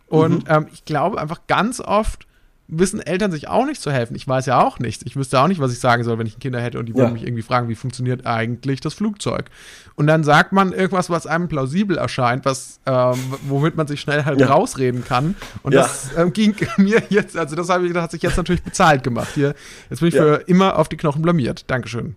[0.05, 2.27] Und ähm, ich glaube einfach ganz oft
[2.69, 4.15] wissen Eltern sich auch nicht zu helfen.
[4.15, 5.03] Ich weiß ja auch nichts.
[5.05, 6.97] Ich wüsste auch nicht, was ich sagen soll, wenn ich Kinder hätte und die Ja.
[6.99, 9.45] würden mich irgendwie fragen, wie funktioniert eigentlich das Flugzeug?
[9.95, 14.25] Und dann sagt man irgendwas, was einem plausibel erscheint, was ähm, womit man sich schnell
[14.25, 14.47] halt Ja.
[14.47, 15.35] rausreden kann.
[15.63, 15.81] Und Ja.
[15.83, 19.29] das ähm, ging mir jetzt, also das, ich, das hat sich jetzt natürlich bezahlt gemacht.
[19.33, 19.55] Hier,
[19.89, 21.63] jetzt bin ich für immer auf die Knochen blamiert.
[21.67, 22.15] Dankeschön.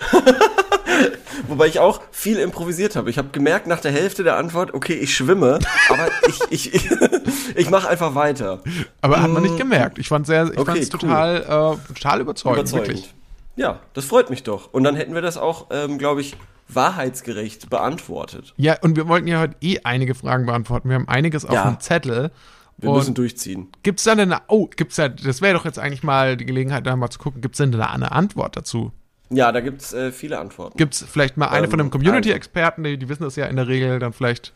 [1.48, 3.10] Wobei ich auch viel improvisiert habe.
[3.10, 5.58] Ich habe gemerkt nach der Hälfte der Antwort, okay, ich schwimme,
[5.88, 6.08] aber
[6.50, 6.90] ich, ich,
[7.56, 8.62] ich, mache einfach weiter.
[9.00, 9.98] Aber hat man nicht gemerkt.
[9.98, 10.88] Ich fand sehr, ich Okay, cool.
[10.88, 12.88] total, äh, total überzeugend, Überzeugend.
[12.88, 13.14] wirklich.
[13.56, 14.72] Ja, das freut mich doch.
[14.72, 16.36] Und dann hätten wir das auch, ähm, glaube ich,
[16.68, 18.54] wahrheitsgerecht beantwortet.
[18.56, 20.88] Ja, und wir wollten ja heute eh einige Fragen beantworten.
[20.88, 21.68] Wir haben einiges auf Ja.
[21.70, 22.30] dem Zettel.
[22.78, 23.68] Wir müssen durchziehen.
[23.82, 26.86] Gibt's da denn eine, oh, gibt's da, das wäre doch jetzt eigentlich mal die Gelegenheit,
[26.86, 28.92] da mal zu gucken, gibt's denn da eine Antwort dazu?
[29.30, 30.76] Ja, da gibt's äh, viele Antworten.
[30.76, 33.68] Gibt's vielleicht mal eine Ähm, von einem Community-Experten, die, die wissen das ja in der
[33.68, 34.52] Regel dann vielleicht.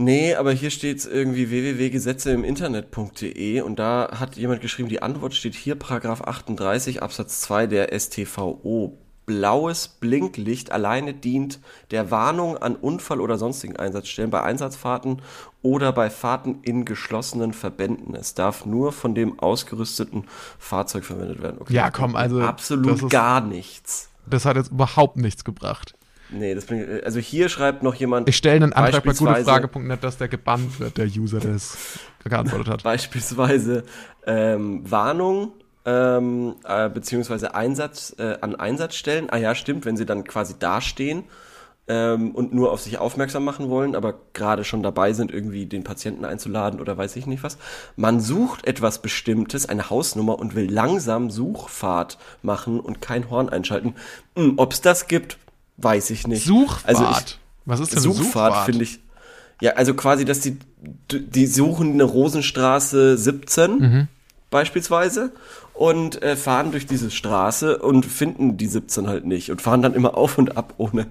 [0.00, 5.74] Nee, aber hier steht's irgendwie www.gesetzeimiinternet.de und da hat jemand geschrieben, die Antwort steht hier,
[5.74, 8.96] Paragraph 38 Absatz 2 der StVO.
[9.28, 11.60] Blaues Blinklicht alleine dient
[11.90, 15.20] der Warnung an Unfall- oder sonstigen Einsatzstellen bei Einsatzfahrten
[15.60, 18.14] oder bei Fahrten in geschlossenen Verbänden.
[18.14, 20.24] Es darf nur von dem ausgerüsteten
[20.58, 21.58] Fahrzeug verwendet werden.
[21.60, 24.08] Okay, Ja, komm, also, Absolut ist- gar nichts.
[24.24, 25.94] Das hat jetzt überhaupt nichts gebracht.
[26.30, 28.30] Nee, das bringt, also hier schreibt noch jemand.
[28.30, 31.76] Ich stelle einen Antrag bei gutefrage.net, dass der gebannt wird, der User, der es
[32.24, 32.82] geantwortet hat.
[32.82, 33.84] beispielsweise
[34.26, 35.52] ähm, Warnung
[35.88, 39.30] ähm, äh, beziehungsweise Einsatz äh, an Einsatzstellen.
[39.30, 41.24] Ah ja, stimmt, wenn sie dann quasi dastehen
[41.88, 45.84] ähm, und nur auf sich aufmerksam machen wollen, aber gerade schon dabei sind, irgendwie den
[45.84, 47.56] Patienten einzuladen oder weiß ich nicht was.
[47.96, 53.94] Man sucht etwas Bestimmtes, eine Hausnummer und will langsam Suchfahrt machen und kein Horn einschalten.
[54.58, 55.38] Ob es das gibt,
[55.78, 56.44] weiß ich nicht.
[56.44, 56.86] Suchfahrt.
[56.86, 58.64] Also ich, Was ist denn Suchfahrt, Suchfahrt?
[58.66, 59.00] finde ich.
[59.62, 60.58] Ja, also quasi, dass die,
[61.10, 64.08] die suchen eine Rosenstraße 17 Mhm.
[64.50, 65.32] Beispielsweise
[65.74, 69.94] und äh, fahren durch diese Straße und finden die 17 halt nicht und fahren dann
[69.94, 71.06] immer auf und ab, ohne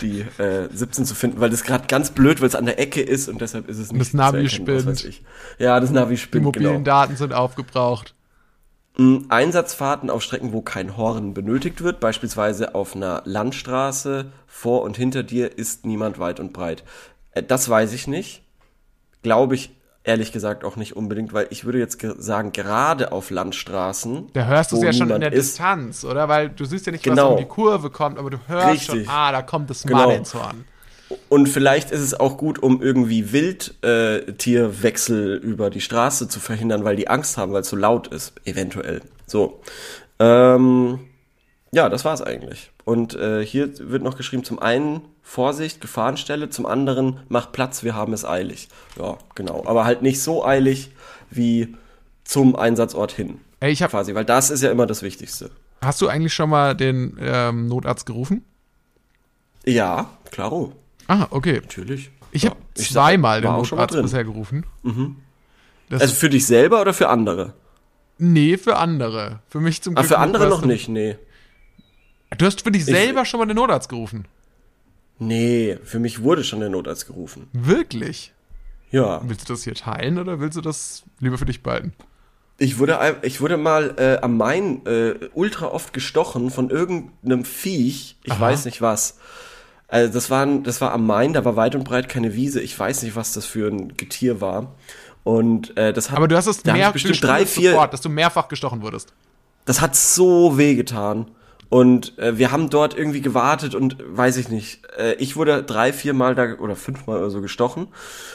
[0.00, 3.00] die äh, 17 zu finden, weil das gerade ganz blöd, weil es an der Ecke
[3.00, 5.22] ist und deshalb ist es nicht Das Navi erkennen, spinnt.
[5.58, 6.84] Ja, das Navi Die spinnt, mobilen genau.
[6.84, 8.14] Daten sind aufgebraucht.
[8.96, 14.96] Mm, Einsatzfahrten auf Strecken, wo kein Horn benötigt wird, beispielsweise auf einer Landstraße, vor und
[14.96, 16.84] hinter dir ist niemand weit und breit.
[17.32, 18.42] Äh, Das weiß ich nicht.
[19.22, 19.73] Glaube ich
[20.04, 24.28] ehrlich gesagt auch nicht unbedingt, weil ich würde jetzt ge- sagen, gerade auf Landstraßen.
[24.34, 26.28] Da hörst du es ja schon in der ist, Distanz, oder?
[26.28, 27.32] Weil du siehst ja nicht, was Genau.
[27.32, 29.06] um die Kurve kommt, aber du hörst Richtig.
[29.06, 30.06] schon, ah, da kommt das Genau.
[30.06, 30.64] Marlinshorn.
[31.28, 36.84] Und vielleicht ist es auch gut, um irgendwie Wildtierwechsel äh, über die Straße zu verhindern,
[36.84, 39.00] weil die Angst haben, weil es so laut ist, eventuell.
[39.26, 39.60] So.
[40.18, 41.00] Ähm,
[41.72, 42.70] ja, das war's eigentlich.
[42.84, 47.94] Und äh, hier wird noch geschrieben, zum einen Vorsicht, Gefahrenstelle, zum anderen mach Platz, wir
[47.94, 48.68] haben es eilig.
[48.98, 49.64] Ja, genau.
[49.66, 50.90] Aber halt nicht so eilig
[51.30, 51.74] wie
[52.24, 53.40] zum Einsatzort hin.
[53.60, 55.50] Ey, ich hab, Quasi, weil das ist ja immer das Wichtigste.
[55.80, 58.44] hast du eigentlich schon mal den ähm, Notarzt gerufen?
[59.64, 60.72] Ja, klaro.
[61.08, 61.60] Ah, okay.
[61.62, 62.10] Natürlich.
[62.32, 64.66] Ich ja, habe ich zweimal den Notarzt bisher gerufen.
[65.88, 67.54] Das Also für dich selber oder für andere?
[68.18, 69.40] nee, für andere.
[69.48, 71.16] Für mich zum Ah, Glück für andere noch nicht, nee.
[72.38, 74.26] Du hast für dich selber schon mal den Notarzt gerufen.
[75.18, 77.48] Nee, für mich wurde schon der Notarzt gerufen.
[77.52, 78.32] Wirklich?
[78.90, 79.20] Ja.
[79.24, 81.92] Willst du das hier teilen oder willst du das lieber für dich behalten?
[82.58, 88.16] Ich wurde, ich wurde mal äh, am Main äh, ultra oft gestochen von irgendeinem Viech.
[88.22, 88.40] Ich Aha.
[88.40, 89.18] weiß nicht was.
[89.88, 92.60] Also das war, ein- das war am Main, da war weit und breit keine Wiese.
[92.60, 94.74] Ich weiß nicht, was das für ein Getier war.
[95.24, 97.72] Und äh, das hat, Aber du hast es da mehr ich bestimmt drei, vier.
[97.72, 99.12] sofort, dass du mehrfach gestochen wurdest.
[99.64, 101.26] Das hat so weh getan.
[101.70, 104.82] Und äh, wir haben dort irgendwie gewartet und weiß ich nicht.
[104.96, 107.88] Äh, ich wurde drei, vier Mal da oder fünfmal oder so gestochen.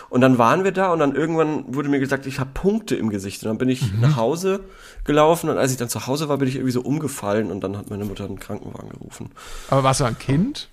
[0.09, 3.09] Und dann waren wir da und dann irgendwann wurde mir gesagt, ich habe Punkte im
[3.09, 3.43] Gesicht.
[3.43, 4.61] Und dann bin ich nach Hause
[5.05, 7.77] gelaufen und als ich dann zu Hause war, bin ich irgendwie so umgefallen und dann
[7.77, 9.31] hat meine Mutter einen Krankenwagen gerufen.
[9.69, 10.67] Aber warst du ein Kind?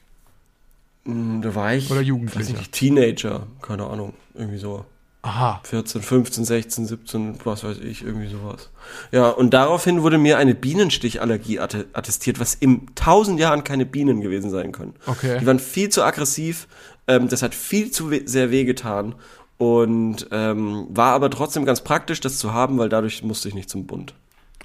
[1.04, 2.52] Hm, Da war ich Oder weiß Jugendlicher?
[2.54, 4.84] nicht, Teenager, keine Ahnung, irgendwie so.
[5.26, 5.60] Aha.
[5.64, 8.70] 14, 15, 16, 17, was weiß ich, irgendwie sowas.
[9.10, 14.20] Ja, und daraufhin wurde mir eine Bienenstichallergie atte- attestiert, was in tausend Jahren keine Bienen
[14.20, 14.94] gewesen sein können.
[15.06, 15.38] Okay.
[15.40, 16.68] Die waren viel zu aggressiv,
[17.08, 19.16] ähm, das hat viel zu we sehr wehgetan
[19.58, 23.68] und ähm, war aber trotzdem ganz praktisch, das zu haben, weil dadurch musste ich nicht
[23.70, 24.14] zum Bund.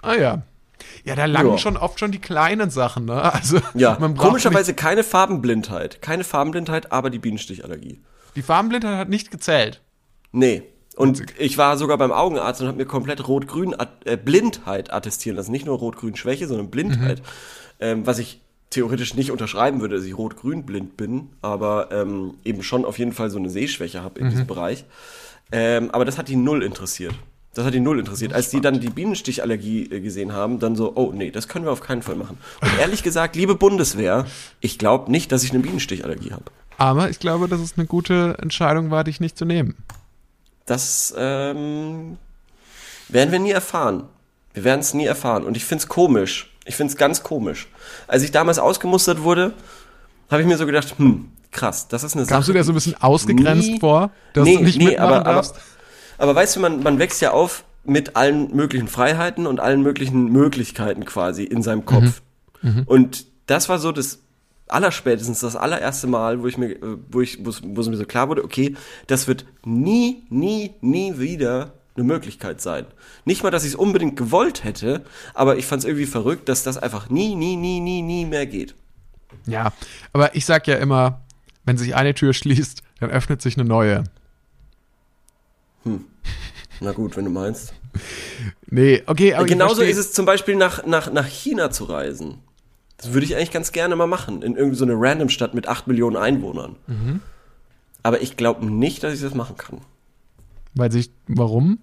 [0.03, 0.41] Ah ja.
[1.05, 1.57] Ja, da langen Ja.
[1.57, 3.33] schon oft schon die kleinen Sachen, ne?
[3.33, 6.01] Also Ja, komischerweise keine Farbenblindheit.
[6.01, 7.99] Keine Farbenblindheit, aber die Bienenstichallergie.
[8.35, 9.81] Die Farbenblindheit hat nicht gezählt.
[10.31, 10.63] Nee.
[10.95, 15.51] Und ich war sogar beim Augenarzt und habe mir komplett Rot-Grün äh, Blindheit attestieren lassen.
[15.51, 17.21] Nicht nur Rot-Grün-Schwäche, sondern Blindheit.
[17.79, 18.41] Ähm, was ich
[18.71, 23.13] theoretisch nicht unterschreiben würde, dass ich rot-grün blind bin, aber ähm, eben schon auf jeden
[23.13, 24.85] Fall so eine Sehschwäche habe in diesem Bereich.
[25.51, 27.13] Ähm, aber das hat die null interessiert.
[27.53, 28.31] Das hat die null interessiert.
[28.33, 31.71] Als die dann die Bienenstichallergie äh, gesehen haben, dann so, oh nee, das können wir
[31.73, 32.37] auf keinen Fall machen.
[32.61, 34.25] Und ehrlich gesagt, liebe Bundeswehr,
[34.61, 36.45] ich glaube nicht, dass ich eine Bienenstichallergie habe.
[36.77, 39.75] Aber ich glaube, dass es eine gute Entscheidung war, dich nicht zu nehmen.
[40.71, 42.17] Das ähm,
[43.09, 44.03] werden wir nie erfahren.
[44.53, 45.43] Wir werden es nie erfahren.
[45.43, 46.53] Und ich find's komisch.
[46.63, 47.67] Ich find's ganz komisch.
[48.07, 49.53] Als ich damals ausgemustert wurde,
[50.29, 52.59] habe ich mir so gedacht, hm, krass, das ist eine Kamst du Sache.
[52.59, 55.33] dir so ein bisschen ausgegrenzt nie- vor, dass nee, du nicht nee, mitmachen aber, aber,
[55.33, 55.55] darfst?
[56.17, 60.31] aber weißt du, man, man wächst ja auf mit allen möglichen Freiheiten und allen möglichen
[60.31, 62.21] Möglichkeiten quasi in seinem Kopf.
[62.85, 64.19] Und das war so das
[64.71, 66.77] allerspätestens das allererste Mal, wo ich mir,
[67.09, 68.75] wo ich, wo es mir so klar wurde, okay,
[69.07, 72.85] das wird nie, nie, nie wieder eine Möglichkeit sein.
[73.25, 75.03] Nicht mal, dass ich es unbedingt gewollt hätte,
[75.33, 78.45] aber ich fand es irgendwie verrückt, dass das einfach nie, nie, nie, nie, nie mehr
[78.45, 78.75] geht.
[79.45, 79.73] Ja,
[80.13, 81.21] aber ich sag ja immer,
[81.65, 84.03] wenn sich eine Tür schließt, dann öffnet sich eine neue.
[86.79, 87.73] Na gut, wenn du meinst.
[88.67, 92.39] Nee, okay, aber Genauso ist es zum Beispiel nach, nach, nach China zu reisen.
[93.01, 95.67] Das würde ich eigentlich ganz gerne mal machen, in irgendeine so eine random Stadt mit
[95.67, 96.75] 8 Millionen Einwohnern.
[98.03, 99.79] Aber ich glaube nicht, dass ich das machen kann.
[100.75, 101.79] Weil sich, warum?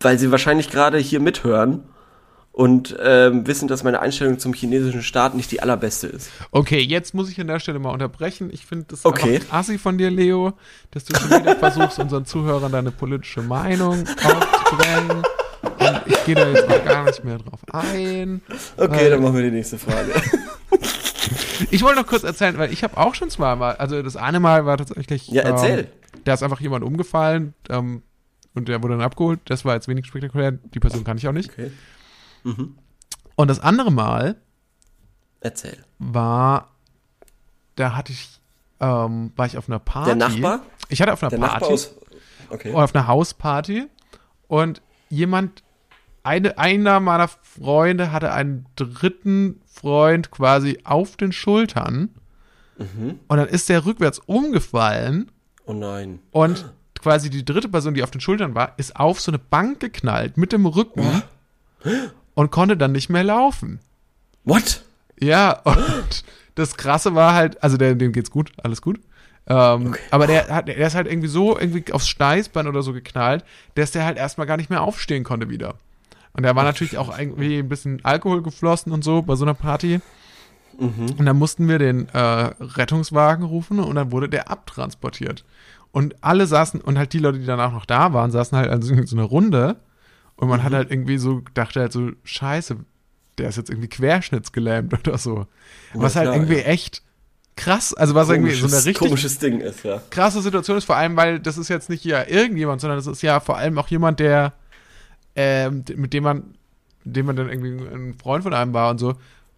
[0.00, 1.84] Weil sie wahrscheinlich gerade hier mithören
[2.52, 6.30] und ähm, wissen, dass meine Einstellung zum chinesischen Staat nicht die allerbeste ist.
[6.50, 8.48] Okay, jetzt muss ich an der Stelle mal unterbrechen.
[8.52, 9.40] Ich finde das Okay.
[9.50, 10.54] assi von dir, Leo,
[10.90, 15.22] dass du schon wieder versuchst, unseren Zuhörern deine politische Meinung aufzudrängen.
[16.08, 18.42] Ich gehe da jetzt auch gar nicht mehr drauf ein.
[18.76, 20.12] Okay, dann machen wir die nächste Frage.
[21.70, 24.66] Ich wollte noch kurz erzählen, weil ich habe auch schon zweimal, also das eine Mal
[24.66, 25.26] war tatsächlich.
[25.28, 25.78] Ja, erzähl.
[25.80, 28.02] Ähm, da ist einfach jemand umgefallen ähm,
[28.54, 29.40] und der wurde dann abgeholt.
[29.46, 30.52] Das war jetzt wenig spektakulär.
[30.52, 31.50] Die Person kann ich auch nicht.
[31.50, 31.70] Okay.
[33.34, 34.36] Und das andere Mal
[35.40, 35.76] Erzähl.
[35.98, 36.68] war,
[37.74, 38.40] da hatte ich,
[38.80, 40.16] ähm, war ich auf einer Party.
[40.16, 40.60] Der Nachbar?
[40.88, 41.54] Ich hatte auf einer Der Party.
[41.54, 41.94] Nachbar aus.
[42.50, 42.72] Okay.
[42.72, 43.86] auf einer Hausparty
[44.46, 45.64] und jemand,
[46.26, 52.10] eine, einer meiner Freunde hatte einen dritten Freund quasi auf den Schultern
[52.78, 53.20] Mhm.
[53.28, 55.30] und dann ist der rückwärts umgefallen
[55.64, 56.18] Oh nein.
[56.30, 59.80] und quasi die dritte Person, die auf den Schultern war, ist auf so eine Bank
[59.80, 61.22] geknallt mit dem Rücken
[62.34, 63.80] und konnte dann nicht mehr laufen.
[64.44, 64.82] What?
[65.18, 69.00] Ja, und das Krasse war halt, also der, dem geht's gut, alles gut.
[69.46, 73.44] Ähm, Aber der, hat, der ist halt irgendwie so irgendwie aufs Steißbein oder so geknallt,
[73.76, 75.76] dass der halt erstmal gar nicht mehr aufstehen konnte wieder.
[76.36, 79.54] Und da war natürlich auch irgendwie ein bisschen Alkohol geflossen und so bei so einer
[79.54, 80.00] Party.
[80.78, 85.44] Und dann mussten wir den äh, Rettungswagen rufen und dann wurde der abtransportiert.
[85.92, 88.92] Und alle saßen, und halt die Leute, die danach noch da waren, saßen halt also
[88.92, 89.76] in so einer Runde.
[90.36, 92.76] Und man hat halt irgendwie so, dachte halt so, scheiße,
[93.38, 95.46] der ist jetzt irgendwie querschnittsgelähmt oder so.
[95.94, 96.66] Was Ja, halt klar, irgendwie ja.
[96.66, 97.02] echt
[97.56, 100.02] krass, also was irgendwie so eine Komisches- richtig komisches Ding ist, ja.
[100.10, 103.22] krasse Situation ist, vor allem, weil das ist jetzt nicht ja irgendjemand, sondern das ist
[103.22, 104.52] ja vor allem auch jemand, der,
[105.36, 106.54] ähm, mit dem man,
[107.04, 109.14] mit dem man dann irgendwie ein Freund von einem war und so.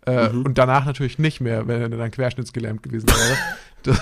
[0.06, 0.42] Äh, Mhm.
[0.46, 3.36] Und danach natürlich nicht mehr, wenn er dann querschnittsgelähmt gewesen wäre.
[3.82, 4.00] das,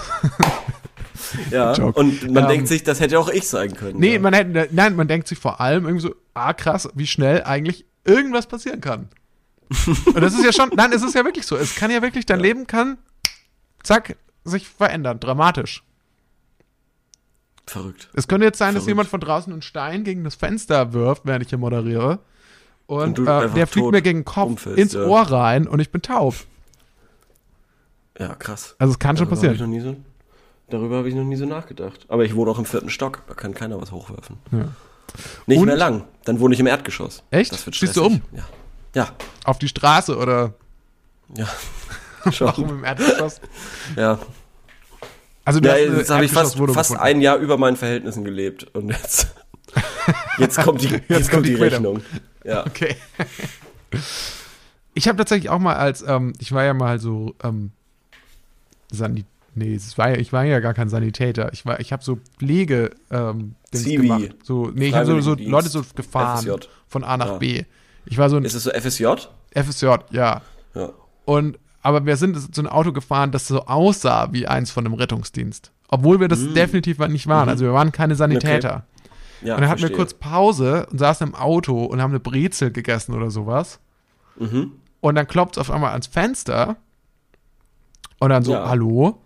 [1.50, 3.98] Ja, und man Ähm, denkt sich, das hätte auch ich sein können.
[3.98, 4.20] nee, ja.
[4.20, 7.86] man hätte, nein, man denkt sich vor allem irgendwie so, ah krass, wie schnell eigentlich
[8.04, 9.08] irgendwas passieren kann.
[10.06, 11.56] und das ist ja schon, nein, es ist ja wirklich so.
[11.56, 12.98] Es kann ja wirklich, dein Leben kann,
[13.82, 15.82] zack, sich verändern, dramatisch.
[17.66, 18.08] Verrückt.
[18.14, 18.88] Es könnte jetzt sein, dass Verrückt.
[18.88, 22.20] jemand von draußen einen Stein gegen das Fenster wirft, während ich hier moderiere.
[22.86, 25.04] Und, Und äh, einfach der fliegt mir gegen den Kopf umfällst, ins ja.
[25.04, 26.34] Ohr rein und ich bin taub.
[28.18, 28.76] Ja, krass.
[28.78, 29.70] Also es kann schon Darüber ich passieren.
[29.70, 29.96] nie so,
[30.70, 32.06] darüber habe ich noch nie so nachgedacht.
[32.08, 34.38] Aber ich wohne auch im vierten Stock, da kann keiner was hochwerfen.
[34.52, 34.68] Ja.
[35.46, 36.04] Nicht Und- mehr lang.
[36.24, 37.22] Dann wohne ich im Erdgeschoss.
[37.30, 37.52] Echt?
[37.52, 38.22] Das wird Ziehst du stressig.
[38.32, 38.44] Ja.
[38.94, 39.08] Ja.
[39.44, 40.54] Auf die Straße oder
[41.36, 41.46] Ja.
[42.38, 43.40] warum im Erdgeschoss?
[43.96, 44.18] ja.
[45.46, 48.64] Also du Ja, jetzt habe ich fast, fast ein Jahr über meinen Verhältnissen gelebt.
[48.74, 49.28] Und jetzt,
[50.38, 51.96] jetzt kommt die, jetzt, kommt die, Quittung.
[51.96, 52.02] Rechnung.
[52.44, 52.66] Ja.
[52.66, 52.96] Okay.
[54.92, 57.70] Ich habe tatsächlich auch mal als, ähm, ich war ja mal so, ähm,
[58.90, 59.24] Sani
[59.56, 61.52] nee, es war ja, ich war ja gar kein Sanitäter.
[61.52, 64.36] Ich war, ich habe so Pflege, ähm, gemacht.
[64.42, 65.34] So, nee, ich habe so, so.
[65.34, 66.68] Leute so gefahren FSJ.
[66.86, 67.38] von A nach Ja.
[67.38, 67.64] B.
[68.04, 69.28] Ich war so ein Ist es so FSJ?
[69.54, 70.42] FSJ, ja.
[70.74, 70.90] Ja.
[71.24, 74.94] Und, aber wir sind so ein Auto gefahren, das so aussah wie eins von einem
[74.94, 75.70] Rettungsdienst.
[75.88, 76.54] Obwohl wir das Mm.
[76.54, 77.48] definitiv nicht waren.
[77.48, 78.86] Also wir waren keine Sanitäter.
[79.42, 82.72] ja Und dann hatten wir kurz Pause und saßen im Auto und haben eine Brezel
[82.72, 83.78] gegessen oder sowas.
[84.38, 84.72] Mhm.
[85.00, 86.76] Und dann klopft es auf einmal ans Fenster.
[88.18, 88.68] Und dann so, Ja.
[88.68, 89.22] hallo?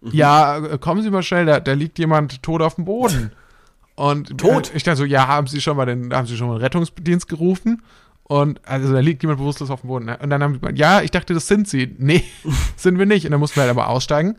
[0.00, 3.32] Ja, äh, kommen Sie mal schnell, da, da liegt jemand tot auf dem Boden.
[3.94, 4.72] Und Tot?
[4.72, 6.62] Äh, ich dachte so, ja, haben Sie schon mal den, haben Sie schon mal den
[6.62, 7.82] Rettungsdienst gerufen?
[8.24, 10.06] Und also da liegt jemand bewusstlos auf dem Boden.
[10.06, 10.18] Ne?
[10.22, 11.94] Und dann haben sie gemeint, ja, ich dachte, das sind Sie.
[11.98, 12.24] Nee,
[12.76, 13.24] sind wir nicht.
[13.24, 14.36] Und dann mussten wir halt aber aussteigen.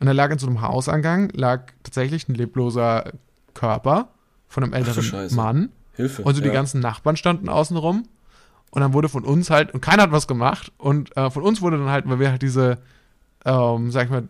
[0.00, 3.12] Und dann lag in so einem Hausangang, lag tatsächlich ein lebloser
[3.54, 4.08] Körper
[4.48, 5.34] von einem älteren.
[5.34, 5.70] Mann.
[5.94, 6.22] Hilfe.
[6.22, 6.54] Und so die ja.
[6.54, 8.04] ganzen Nachbarn standen außen rum.
[8.70, 10.72] Und dann wurde von uns halt, und keiner hat was gemacht.
[10.78, 12.78] Und äh, von uns wurde dann halt, weil wir halt diese,
[13.44, 14.24] ähm, sag ich mal,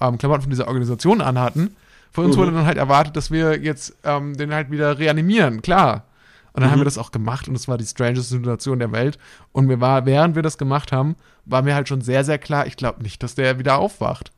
[0.00, 1.74] ähm, Klamotten von dieser Organisation anhatten,
[2.12, 2.40] von uns Mhm.
[2.40, 6.04] wurde dann halt erwartet, dass wir jetzt ähm, den halt wieder reanimieren, klar.
[6.52, 6.80] Und dann haben Mhm.
[6.82, 9.18] wir das auch gemacht und es war die strangeste Situation der Welt.
[9.52, 12.66] Und mir war, während wir das gemacht haben, war mir halt schon sehr, sehr klar,
[12.66, 14.32] ich glaube nicht, dass der wieder aufwacht.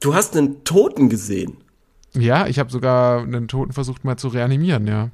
[0.00, 1.58] Du hast einen Toten gesehen.
[2.14, 5.10] Ja, ich habe sogar einen Toten versucht mal zu reanimieren, ja.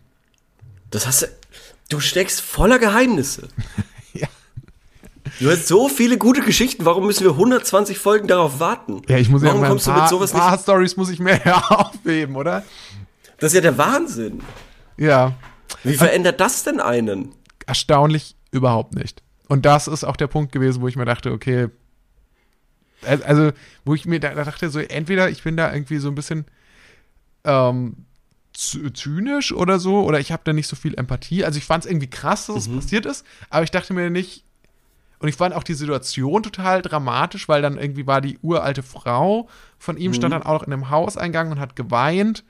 [0.91, 1.27] Das hast du.
[1.89, 3.49] Du steckst voller Geheimnisse.
[4.15, 4.29] Ja.
[5.41, 9.03] Du hast so viele gute Geschichten, warum müssen wir 120 Folgen darauf warten?
[9.09, 10.63] Ja, ich muss warum ja kommst ein du paar, mit sowas paar nicht?
[10.63, 12.63] Stories muss ich mehr aufheben, oder?
[13.39, 14.41] Das ist ja der Wahnsinn.
[14.97, 15.35] Ja.
[15.85, 17.33] Wie verändert das denn einen?
[17.67, 19.23] Erstaunlich überhaupt nicht.
[19.49, 21.69] Und das ist auch der Punkt gewesen, wo ich mir dachte, okay,
[23.03, 23.53] al- also,
[23.85, 26.47] wo ich mir da, da dachte, so, entweder ich bin da irgendwie so ein bisschen
[27.45, 28.07] ähm,
[28.57, 31.45] zy- zynisch oder so, oder ich habe da nicht so viel Empathie.
[31.45, 34.45] Also ich fand es irgendwie krass, dass es passiert ist, aber ich dachte mir nicht,
[35.19, 39.49] und ich fand auch die Situation total dramatisch, weil dann irgendwie war die uralte Frau
[39.79, 42.45] von ihm, stand dann auch in einem Hauseingang und hat geweint.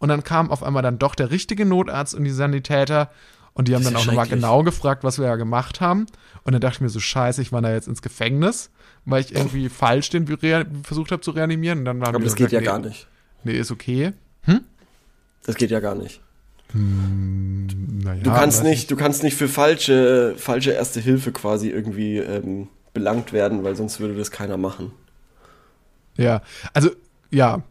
[0.00, 3.10] Und dann kam auf einmal dann doch der richtige Notarzt und die Sanitäter.
[3.52, 6.06] Und die haben dann auch ja nochmal genau gefragt, was wir ja gemacht haben.
[6.42, 8.70] Und dann dachte ich mir so, scheiße, ich war da jetzt ins Gefängnis,
[9.04, 10.26] weil ich irgendwie falsch den
[10.82, 11.80] versucht habe zu reanimieren.
[11.80, 13.06] Und dann waren Aber das geht ja gesagt, gar nicht.
[13.44, 14.12] Nee, nee, ist okay.
[15.46, 16.20] Das geht ja gar nicht.
[16.72, 22.68] Naja, Du kannst nicht, du kannst nicht für falsche, falsche Erste Hilfe quasi irgendwie ähm,
[22.92, 24.92] belangt werden, weil sonst würde das keiner machen.
[26.16, 26.90] Ja, also,
[27.30, 27.62] ja,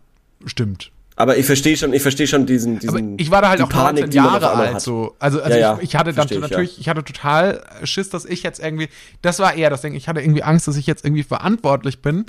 [0.45, 0.91] stimmt.
[1.19, 3.19] Aber ich verstehe schon, ich verstehe schon diesen, Aber diesen.
[3.19, 5.17] ich war da halt auch Panik, 19 die man auf Jahre alt so.
[5.19, 8.23] Also, also Ja, ja, ich, ich hatte dann ich, natürlich, ich hatte total Schiss, dass
[8.23, 8.87] ich jetzt irgendwie,
[9.21, 12.25] das war eher das Ding, ich hatte irgendwie Angst, dass ich jetzt irgendwie verantwortlich bin,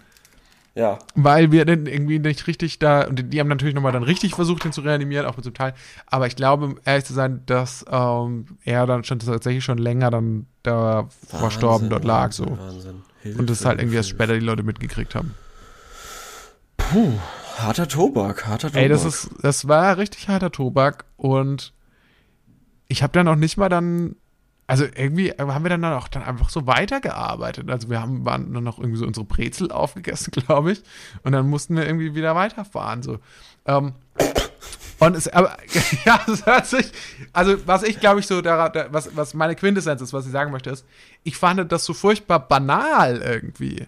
[0.74, 4.35] Ja, weil wir dann irgendwie nicht richtig da, und die, haben natürlich nochmal dann richtig
[4.35, 5.72] versucht, den zu reanimieren, auch mit zum Teil.
[6.07, 10.11] Aber ich glaube, um ehrlich zu sein, dass ähm, er dann schon tatsächlich schon länger
[10.11, 12.59] dann da verstorben dort lag so.
[12.59, 13.03] Wahnsinn.
[13.38, 14.24] Und das Hilfe, halt irgendwie erst Hilfe.
[14.24, 15.37] später die Leute mitgekriegt haben.
[17.62, 18.82] Harter Tobak, harter Tobak.
[18.82, 21.72] Ey, das ist, das war richtig harter Tobak und
[22.88, 24.16] ich habe dann auch nicht mal dann,
[24.66, 27.70] also irgendwie haben wir dann auch dann einfach so weitergearbeitet.
[27.70, 30.82] Also wir haben waren dann noch irgendwie so unsere Brezel aufgegessen, glaube ich,
[31.22, 33.18] und dann mussten wir irgendwie wieder weiterfahren so.
[33.66, 33.92] Ähm,
[34.98, 35.56] und es, aber,
[36.04, 36.92] ja, es hört sich,
[37.32, 40.32] also was ich glaube ich so, da, da, was, was meine Quintessenz ist, was ich
[40.32, 40.84] sagen möchte, ist,
[41.22, 43.86] ich fand das so furchtbar banal irgendwie.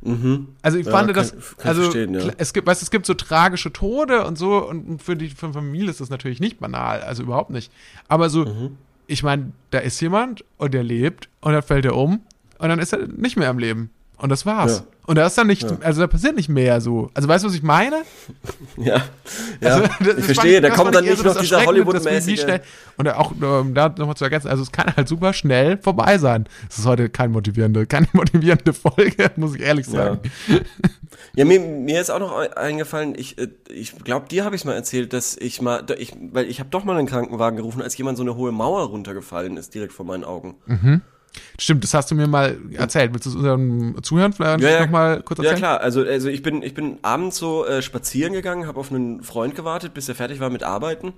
[0.00, 0.48] Mhm.
[0.62, 2.32] Also ich Ja, fand kann- das, kann also ja.
[2.38, 5.90] es gibt, weißt, es gibt so tragische Tode und so und für die für Familie
[5.90, 7.72] ist das natürlich nicht banal, also überhaupt nicht.
[8.06, 8.76] Aber so, Mhm.
[9.06, 12.20] ich meine, da ist jemand und der lebt und dann fällt er um
[12.58, 14.78] und dann ist er nicht mehr am Leben und das war's.
[14.78, 14.84] Ja.
[15.06, 15.78] Und da ist dann nicht, Ja.
[15.80, 17.10] also da passiert nicht mehr so.
[17.14, 18.02] Also weißt du, was ich meine?
[18.76, 19.02] Ja,
[19.60, 19.74] ja.
[19.74, 22.60] Also, das- ich verstehe, da kommt dann nicht so noch das dieser Hollywood-mäßige.
[22.98, 26.46] Und auch, ähm, da nochmal zu ergänzen, also es kann halt super schnell vorbei sein.
[26.68, 30.20] Es ist heute kein motivierende, keine motivierende Folge, muss ich ehrlich sagen.
[31.34, 34.64] Ja, mir, mir ist auch noch ein- eingefallen, ich, äh, ich glaube, dir habe ich
[34.64, 37.96] mal erzählt, dass ich mal, ich, weil ich habe doch mal einen Krankenwagen gerufen, als
[37.96, 40.54] jemand so eine hohe Mauer runtergefallen ist, direkt vor meinen Augen.
[41.58, 43.12] Stimmt, das hast du mir mal erzählt.
[43.12, 45.58] Willst du es unseren Zuhörern vielleicht noch mal kurz Ja erzählen?
[45.58, 49.22] klar, also, also ich bin ich bin abends so äh, spazieren gegangen, habe auf einen
[49.22, 51.14] Freund gewartet, bis er fertig war mit Arbeiten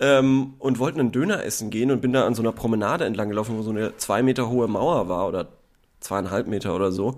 [0.00, 3.28] ähm, und wollte einen Döner essen gehen und bin da an so einer Promenade entlang
[3.28, 5.48] gelaufen, wo so eine zwei Meter hohe Mauer war oder
[6.00, 7.16] zweieinhalb Meter oder so.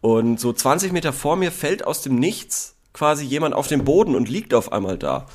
[0.00, 4.14] Und so 20 Meter vor mir fällt aus dem Nichts quasi jemand auf den Boden
[4.14, 5.26] und liegt auf einmal da.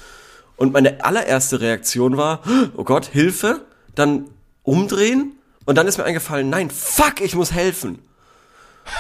[0.56, 2.42] Und meine allererste Reaktion war,
[2.76, 3.62] oh Gott, Hilfe,
[3.96, 4.30] dann
[4.64, 5.34] umdrehen
[5.66, 8.00] und dann ist mir eingefallen, nein, fuck, ich muss helfen.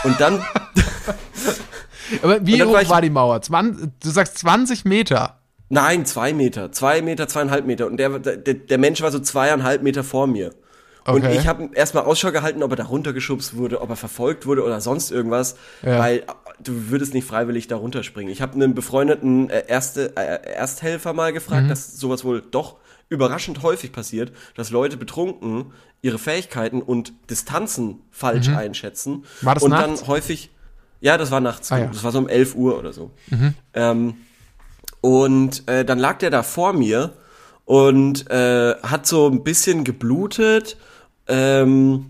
[0.04, 0.44] Und dann
[2.22, 3.42] Aber wie Und hoch war war, ich- die Mauer?
[3.42, 5.40] Zwan du sagst 20 Meter.
[5.70, 6.72] Nein, zwei Meter.
[6.72, 7.88] Zwei Meter, zweieinhalb Meter.
[7.88, 10.54] Und der, der, der Mensch war so zweieinhalb Meter vor mir.
[11.06, 11.36] Und Okay.
[11.38, 14.80] ich habe erstmal Ausschau gehalten, ob er da runtergeschubst wurde, ob er verfolgt wurde oder
[14.80, 16.00] sonst irgendwas, Ja.
[16.00, 16.24] weil äh,
[16.64, 18.32] du würdest nicht freiwillig da runterspringen.
[18.32, 21.36] Ich habe einen befreundeten äh, Erste, äh, Ersthelfer mal Mhm.
[21.36, 22.76] gefragt, dass sowas wohl doch
[23.10, 29.14] überraschend häufig passiert, dass Leute betrunken ihre Fähigkeiten und Distanzen falsch einschätzen.
[29.14, 29.24] Mhm.
[29.42, 30.00] War das und nachts?
[30.02, 30.50] dann häufig,
[31.00, 31.86] ja, das war nachts, Ah, ja.
[31.88, 33.12] das war so um 11 Uhr oder so.
[33.74, 34.16] Ähm,
[35.02, 37.14] und äh, dann lag der da vor mir
[37.66, 40.78] und äh, hat so ein bisschen geblutet.
[41.28, 42.08] Ähm,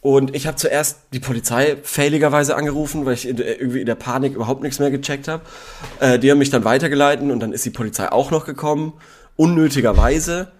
[0.00, 3.94] und ich habe zuerst die Polizei fähigerweise angerufen, weil ich in, der- irgendwie in der
[3.94, 5.42] Panik überhaupt nichts mehr gecheckt habe.
[6.00, 8.92] Äh, die haben mich dann weitergeleitet und dann ist die Polizei auch noch gekommen,
[9.36, 10.52] unnötigerweise.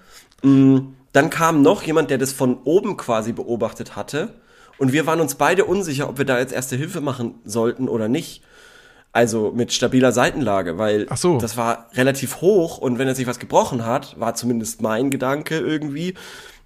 [0.43, 0.79] Mm,
[1.13, 4.35] Dann kam noch jemand, der das von oben quasi beobachtet hatte.
[4.79, 8.09] Und wir waren uns beide unsicher, ob wir da jetzt erste Hilfe machen sollten oder
[8.09, 8.43] nicht.
[9.13, 11.39] Also mit stabiler Seitenlage, weil so.
[11.39, 15.59] das war relativ hoch und wenn er sich was gebrochen hat, war zumindest mein Gedanke
[15.59, 16.15] irgendwie,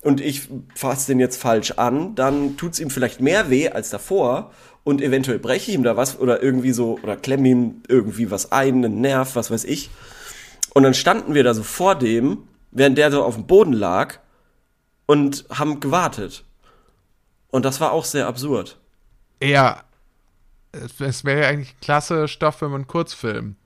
[0.01, 4.53] und ich fasse den jetzt falsch an, dann tut's ihm vielleicht mehr weh als davor
[4.85, 8.53] und eventuell breche ich ihm da was oder irgendwie so, oder klemme ihm irgendwie was
[8.53, 9.91] ein, einen Nerv, was weiß ich.
[10.75, 14.19] Und dann standen wir da so vor dem, während der so auf dem Boden lag
[15.07, 16.45] und haben gewartet.
[17.49, 18.79] Und das war auch sehr absurd.
[19.43, 19.83] Ja,
[20.73, 23.57] es, es wäre ja eigentlich klasse Stoff für einen Kurzfilm.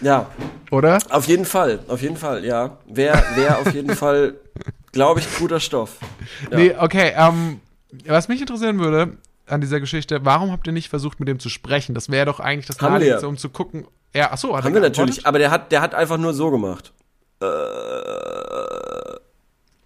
[0.00, 0.30] Ja,
[0.70, 0.98] Oder?
[1.10, 2.78] Auf jeden Fall, auf jeden Fall, ja.
[2.86, 4.34] Wäre wär auf jeden Fall,
[4.92, 5.96] glaube ich, guter Stoff.
[6.50, 6.58] Ja.
[6.58, 7.12] Nee, okay.
[7.16, 7.60] Ähm,
[8.06, 9.16] was mich interessieren würde
[9.46, 11.94] an dieser Geschichte, warum habt ihr nicht versucht, mit dem zu sprechen?
[11.94, 12.80] Das wäre doch eigentlich das.
[12.80, 13.86] Naheliegendste, um zu gucken.
[14.14, 16.32] Ja, ach so, hat Haben er wir natürlich, aber der hat, der hat einfach nur
[16.34, 16.92] so gemacht.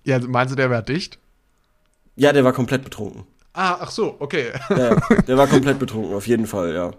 [0.05, 1.19] Ja, meinst du, der wäre dicht?
[2.17, 3.25] Ja, der war komplett betrunken.
[3.53, 4.53] Ah, ach so, okay.
[4.71, 4.97] Ja,
[5.27, 6.91] der war komplett betrunken, auf jeden Fall, ja.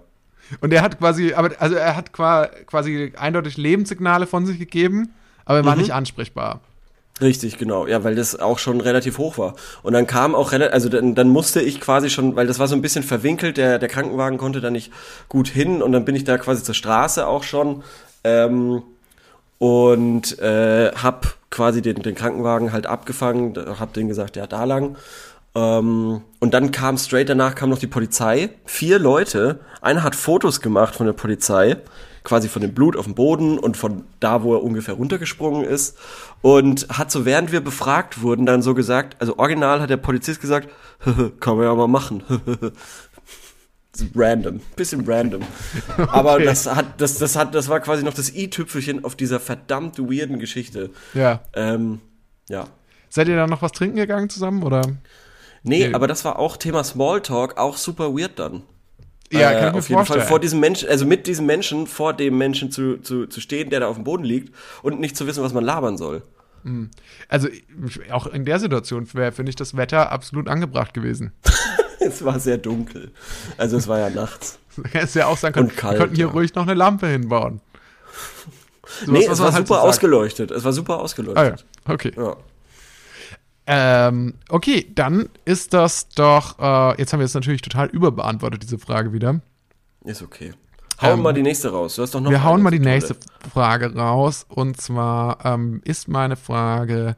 [0.59, 5.13] Und er hat quasi, aber also er hat qua- quasi eindeutig Lebenssignale von sich gegeben,
[5.45, 5.81] aber er war Mhm.
[5.81, 6.59] nicht ansprechbar.
[7.19, 7.85] Richtig, genau.
[7.87, 9.55] Ja, weil das auch schon relativ hoch war.
[9.83, 12.67] Und dann kam auch relativ, also dann, dann musste ich quasi schon, weil das war
[12.67, 14.91] so ein bisschen verwinkelt, der, der Krankenwagen konnte da nicht
[15.29, 17.83] gut hin und dann bin ich da quasi zur Straße auch schon
[18.23, 18.81] ähm,
[19.59, 24.95] und äh, hab quasi den, den Krankenwagen halt abgefangen, hab denen gesagt, ja, da lang.
[25.53, 28.49] Ähm, und dann kam straight danach kam noch die Polizei.
[28.65, 29.59] Vier Leute.
[29.81, 31.77] Einer hat Fotos gemacht von der Polizei,
[32.23, 35.97] quasi von dem Blut auf dem Boden und von da, wo er ungefähr runtergesprungen ist.
[36.41, 40.39] Und hat so, während wir befragt wurden, dann so gesagt, also original hat der Polizist
[40.41, 40.69] gesagt,
[41.39, 42.23] kann man ja mal machen.
[44.15, 45.41] Random, bisschen random.
[45.97, 46.45] Aber Okay.
[46.45, 50.39] das hat, das, das hat, das war quasi noch das i-Tüpfelchen auf dieser verdammt weirden
[50.39, 50.91] Geschichte.
[51.13, 51.41] Ja.
[51.53, 51.99] Ähm,
[52.47, 52.65] ja.
[53.09, 54.81] Seid ihr dann noch was trinken gegangen zusammen oder?
[55.63, 55.93] Nee, Nee.
[55.93, 58.63] aber das war auch Thema Smalltalk, auch super weird dann.
[59.31, 60.19] Ja, Äh, kann ich mir auf jeden vorstellen.
[60.21, 63.69] Fall vor diesem Menschen, also mit diesem Menschen, vor dem Menschen zu, zu, zu stehen,
[63.69, 64.53] der da auf dem Boden liegt
[64.83, 66.21] und nicht zu wissen, was man labern soll.
[67.27, 67.63] Also ich-
[68.11, 71.31] auch in der Situation wäre, finde ich, das Wetter absolut angebracht gewesen.
[71.99, 73.11] es war sehr dunkel.
[73.57, 74.59] Also es war ja nachts.
[74.91, 76.31] Hättest ja auch sagen können, Und kalt, wir könnten hier ja.
[76.31, 77.61] ruhig noch eine Lampe hinbauen.
[79.05, 80.51] So nee, was, was es war halt super so ausgeleuchtet.
[80.51, 81.65] Es war super Ah ja, ausgeleuchtet.
[81.87, 82.11] okay.
[82.15, 82.35] ja.
[83.73, 88.77] Ähm, okay, dann ist das doch, äh, jetzt haben wir es natürlich total überbeantwortet, diese
[88.77, 89.39] Frage wieder.
[90.03, 90.53] Ist okay.
[91.01, 91.95] Hau Ähm, mal die nächste raus.
[91.95, 92.89] Du hast doch noch Wir hauen mal die tolle.
[92.91, 93.15] nächste
[93.53, 94.45] Frage raus.
[94.49, 97.15] Und zwar ähm, ist meine Frage,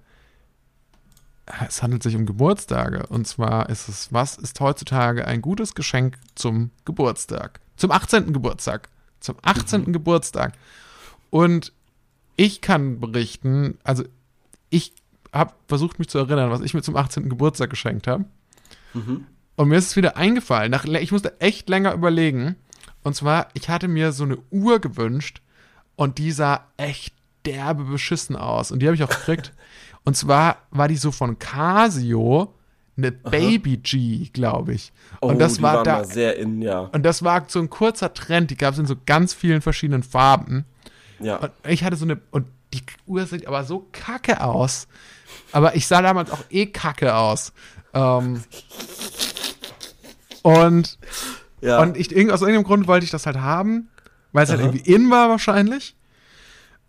[1.67, 3.07] es handelt sich um Geburtstage.
[3.07, 7.61] Und zwar ist es, was ist heutzutage ein gutes Geschenk zum Geburtstag?
[7.77, 8.31] Zum 18.
[8.31, 8.89] Geburtstag.
[9.19, 9.81] Zum 18.
[9.85, 9.93] Mhm.
[9.93, 10.53] Geburtstag.
[11.31, 11.73] Und
[12.35, 14.03] ich kann berichten, also
[14.69, 14.93] ich
[15.33, 17.27] habe versucht, mich zu erinnern, was ich mir zum 18.
[17.29, 18.25] Geburtstag geschenkt habe.
[18.93, 19.25] Mhm.
[19.55, 20.71] Und mir ist es wieder eingefallen.
[20.71, 22.55] Nach, ich musste echt länger überlegen.
[23.03, 25.41] Und zwar, ich hatte mir so eine Uhr gewünscht
[25.95, 27.13] und die sah echt
[27.45, 28.71] derbe beschissen aus.
[28.71, 29.53] Und die habe ich auch gekriegt.
[30.05, 32.53] und zwar war die so von Casio,
[32.95, 34.93] eine Baby G, glaube ich.
[35.21, 36.03] Oh, und das die war waren da.
[36.03, 36.81] sehr in, ja.
[36.81, 40.03] Und das war so ein kurzer Trend, die gab es in so ganz vielen verschiedenen
[40.03, 40.65] Farben.
[41.19, 41.37] ja.
[41.37, 44.87] Und ich hatte so eine, und die Uhr sieht aber so kacke aus.
[45.51, 47.53] Aber ich sah damals auch eh kacke aus.
[47.93, 48.43] Ähm,
[50.41, 50.97] und,
[51.61, 51.79] ja.
[51.81, 53.89] und ich, irgend- aus irgendeinem Grund wollte ich das halt haben,
[54.31, 55.95] weil es halt irgendwie in war wahrscheinlich.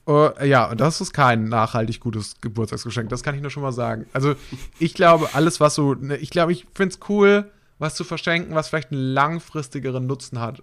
[0.09, 3.73] Äh, ja, und das ist kein nachhaltig gutes Geburtstagsgeschenk, das kann ich nur schon mal
[3.73, 4.07] sagen.
[4.13, 4.35] Also,
[4.79, 8.55] ich glaube, alles, was so, ne, ich glaube, ich finde es cool, was zu verschenken,
[8.55, 10.63] was vielleicht einen langfristigeren Nutzen hat.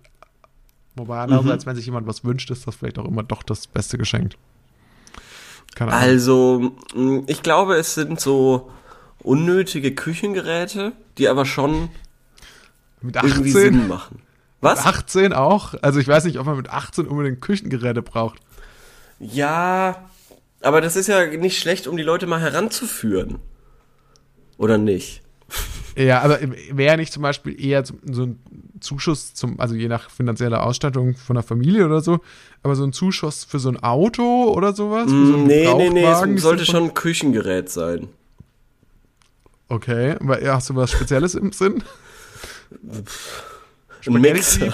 [0.95, 1.21] Wobei Mhm.
[1.34, 4.34] andererseits, wenn sich jemand was wünscht, ist das vielleicht auch immer doch das beste Geschenk.
[5.76, 6.03] Keine Ahnung.
[6.03, 6.72] Also,
[7.28, 8.72] ich glaube, es sind so
[9.24, 11.89] unnötige Küchengeräte, die aber schon
[13.01, 13.51] mit irgendwie 18?
[13.51, 14.22] Sinn machen.
[14.61, 14.86] Was?
[14.86, 15.74] 18 auch?
[15.82, 18.39] Also ich weiß nicht, ob man mit 18 unbedingt Küchengeräte braucht.
[19.19, 20.07] Ja,
[20.61, 23.39] aber das ist ja nicht schlecht, um die Leute mal heranzuführen.
[24.57, 25.24] Oder nicht?
[25.95, 26.39] Ja, aber
[26.72, 28.39] wäre nicht zum Beispiel eher so ein
[28.82, 32.19] Zuschuss zum, also je nach finanzieller Ausstattung von der Familie oder so,
[32.63, 35.09] aber so ein Zuschuss für so ein Auto oder sowas?
[35.09, 38.09] Für so Mm, nee, nee, nee, es sollte schon ein Küchengerät sein.
[39.69, 41.84] Okay, aber hast du was Spezielles im Sinn?
[44.05, 44.73] Ein Mixer.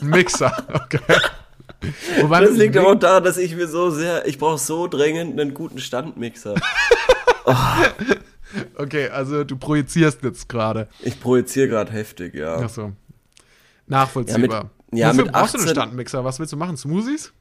[0.00, 1.00] Mixer, okay.
[2.20, 5.38] Wobei Das liegt aber auch daran, dass ich mir so sehr, ich brauche so dringend
[5.38, 6.54] einen guten Standmixer.
[8.76, 10.88] Okay, also du projizierst jetzt gerade.
[11.02, 12.56] Ich projiziere gerade heftig, ja.
[12.56, 12.92] Achso.
[13.88, 14.70] Nachvollziehbar.
[14.92, 16.24] Ja, mit- ja, mit brauchst du einen 18 Standmixer?
[16.24, 16.76] Was willst du machen?
[16.76, 17.32] Smoothies?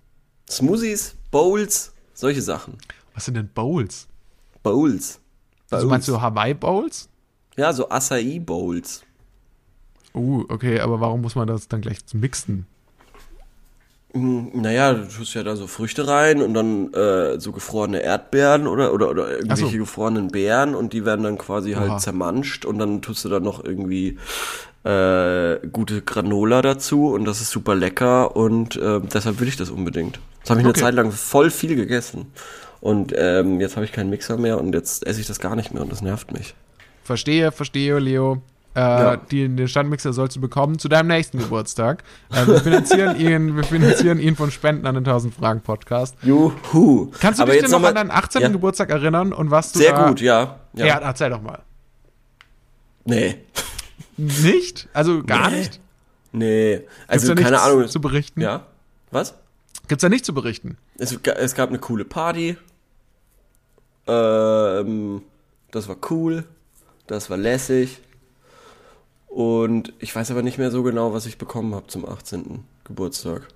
[0.49, 2.77] Smoothies, Bowls, solche Sachen.
[3.13, 4.07] Was sind denn Bowls?
[4.63, 5.19] Bowls.
[5.69, 5.91] Also Bowls.
[5.91, 7.09] meinst du Hawaii Bowls?
[7.55, 9.01] Ja, so Acai Bowls.
[10.13, 12.65] Uh, okay, aber warum muss man das dann gleich mixen?
[14.13, 18.67] Hm, Naja, du tust ja da so Früchte rein und dann äh, so gefrorene Erdbeeren
[18.67, 19.77] oder, oder, oder irgendwelche so.
[19.77, 21.81] gefrorenen Beeren und die werden dann quasi Oha.
[21.81, 24.17] halt zermanscht und dann tust du da noch irgendwie
[24.87, 29.69] äh, gute Granola dazu und das ist super lecker und äh, deshalb will ich das
[29.69, 30.19] unbedingt.
[30.41, 30.79] Das habe ich Okay.
[30.79, 32.31] eine Zeit lang voll viel gegessen
[32.79, 35.73] und ähm, jetzt habe ich keinen Mixer mehr und jetzt esse ich das gar nicht
[35.73, 36.55] mehr und das nervt mich.
[37.03, 38.41] Verstehe, verstehe, Leo.
[38.75, 39.17] Äh, Ja.
[39.17, 42.03] die, den Standmixer sollst du bekommen zu deinem nächsten Geburtstag.
[42.31, 46.15] Äh, wir, finanzieren ihn, wir finanzieren ihn von Spenden an den 1000 Fragen Podcast.
[46.21, 47.09] Juhu.
[47.19, 48.41] Kannst du Aber dich denn noch noch an mal- deinen 18.
[48.43, 48.47] Ja.
[48.49, 50.59] Geburtstag erinnern und was du Sehr da, gut, ja.
[50.75, 50.85] Ja.
[50.85, 50.97] ja.
[50.99, 51.59] erzähl doch mal.
[53.05, 53.37] Nee.
[54.17, 54.87] Nicht?
[54.93, 55.57] Also gar Nee.
[55.59, 55.79] nicht?
[56.31, 56.81] Nee.
[57.07, 57.87] Also da keine Ahnung.
[57.87, 58.41] zu berichten?
[58.41, 58.65] Ja.
[59.11, 59.35] Was?
[59.87, 60.77] Gibt's da nichts zu berichten?
[60.97, 62.57] Es, es gab eine coole Party.
[64.07, 65.21] Ähm,
[65.71, 66.45] das war cool.
[67.07, 67.99] Das war lässig.
[69.27, 72.63] Und ich weiß aber nicht mehr so genau, was ich bekommen habe zum 18.
[72.83, 73.47] Geburtstag.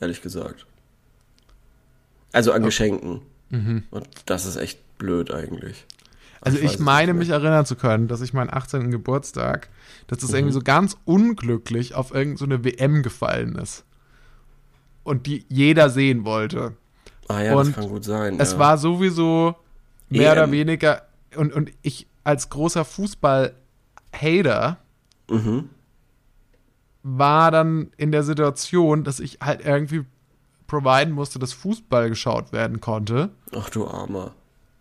[0.00, 0.66] Ehrlich gesagt.
[2.32, 3.22] Also an Geschenken.
[3.50, 5.84] Und das ist echt blöd eigentlich.
[6.40, 8.90] Also ich es meine mich erinnern zu können, dass ich meinen 18.
[8.90, 9.68] Geburtstag,
[10.06, 13.84] dass das irgendwie so ganz unglücklich auf irgendeine so WM gefallen ist.
[15.02, 16.74] Und die jeder sehen wollte.
[17.28, 18.38] Ah ja, Und das kann gut sein.
[18.40, 18.58] Es ja.
[18.58, 19.56] war sowieso
[20.08, 20.38] mehr EM.
[20.38, 21.02] oder weniger,
[21.36, 24.78] und, und ich als großer Fußball-Hater
[25.28, 25.70] Mhm.
[27.02, 30.04] war dann in der Situation, dass ich halt irgendwie
[30.68, 33.30] providen musste, dass Fußball geschaut werden konnte.
[33.54, 34.34] Ach du Armer.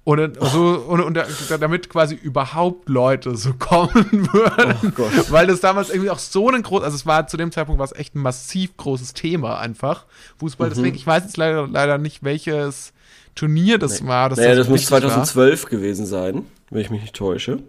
[0.06, 1.26] Und, dann so, und, und da-
[1.60, 3.90] damit quasi überhaupt Leute so kommen
[4.34, 4.94] würden.
[4.98, 5.04] Oh.
[5.32, 7.86] Weil das damals irgendwie auch so ein groß, also es war zu dem Zeitpunkt war
[7.86, 10.06] es echt ein massiv großes Thema einfach.
[10.06, 10.40] Mhm.
[10.42, 12.94] Fußball, deswegen, ich weiß jetzt leider, leider nicht, welches
[13.34, 14.30] Turnier das war.
[14.30, 17.60] Das naja, das muss wichtig 2012 gewesen sein, wenn ich mich nicht täusche.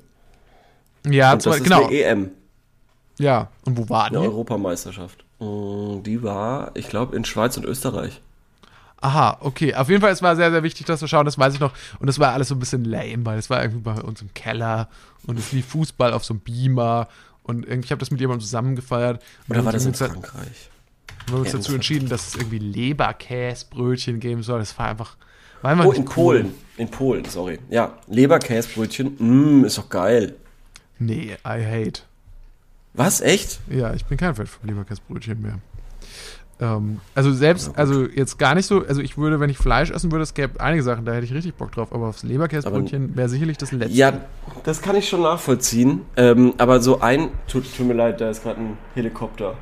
[1.04, 1.12] War.
[1.12, 1.88] Ja, Und das ist genau.
[1.88, 2.30] die EM,
[3.18, 4.26] Ja, und wo war eine die?
[4.26, 5.24] Europameisterschaft.
[5.38, 8.20] Mm, Die war, ich glaube, in Schweiz und Österreich.
[9.06, 9.72] Aha, okay.
[9.72, 11.72] Auf jeden Fall, es war sehr, sehr wichtig, das zu schauen, das weiß ich noch.
[12.00, 14.34] Und es war alles so ein bisschen lame, weil es war irgendwie bei uns im
[14.34, 14.88] Keller
[15.28, 17.06] und es lief Fußball auf so einem Beamer
[17.44, 19.22] und irgendwie, ich habe das mit jemandem zusammengefeiert.
[19.46, 20.70] Und Oder war das in uns, Frankreich?
[21.26, 24.58] wir haben uns dazu in entschieden, dass es irgendwie Leberkäsbrötchen geben soll.
[24.58, 25.16] Das war einfach,
[25.62, 26.04] war einfach Oh, in cool.
[26.14, 26.54] Polen.
[26.76, 27.60] In Polen, sorry.
[27.70, 29.16] Ja, Leberkäsbrötchen,
[29.60, 30.34] mm, ist doch geil.
[30.98, 32.00] Nee, I hate.
[32.92, 33.60] Was, echt?
[33.70, 35.60] Ja, ich bin kein Fan von Leberkäsbrötchen mehr.
[36.58, 40.10] Ähm, also selbst, also jetzt gar nicht so, also ich würde, wenn ich Fleisch essen
[40.10, 43.28] würde, es gäbe einige Sachen, da hätte ich richtig Bock drauf, aber aufs Leberkäsbrötchen wäre
[43.28, 43.94] sicherlich das letzte.
[43.94, 44.20] Ja,
[44.64, 46.02] das kann ich schon nachvollziehen.
[46.16, 49.54] Ähm, aber so ein, tut, tut mir leid, da ist gerade ein Helikopter.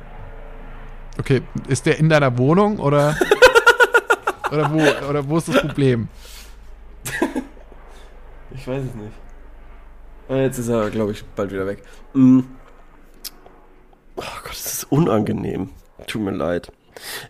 [1.19, 3.17] Okay, ist der in deiner Wohnung oder,
[4.51, 6.07] oder, wo, oder wo ist das Problem?
[8.51, 9.11] Ich weiß es nicht.
[10.29, 11.83] Ah, Jetzt ist er, glaube ich, bald wieder weg.
[12.13, 12.39] Mm.
[14.15, 15.69] Oh Gott, das ist unangenehm.
[16.07, 16.71] Tut mir leid.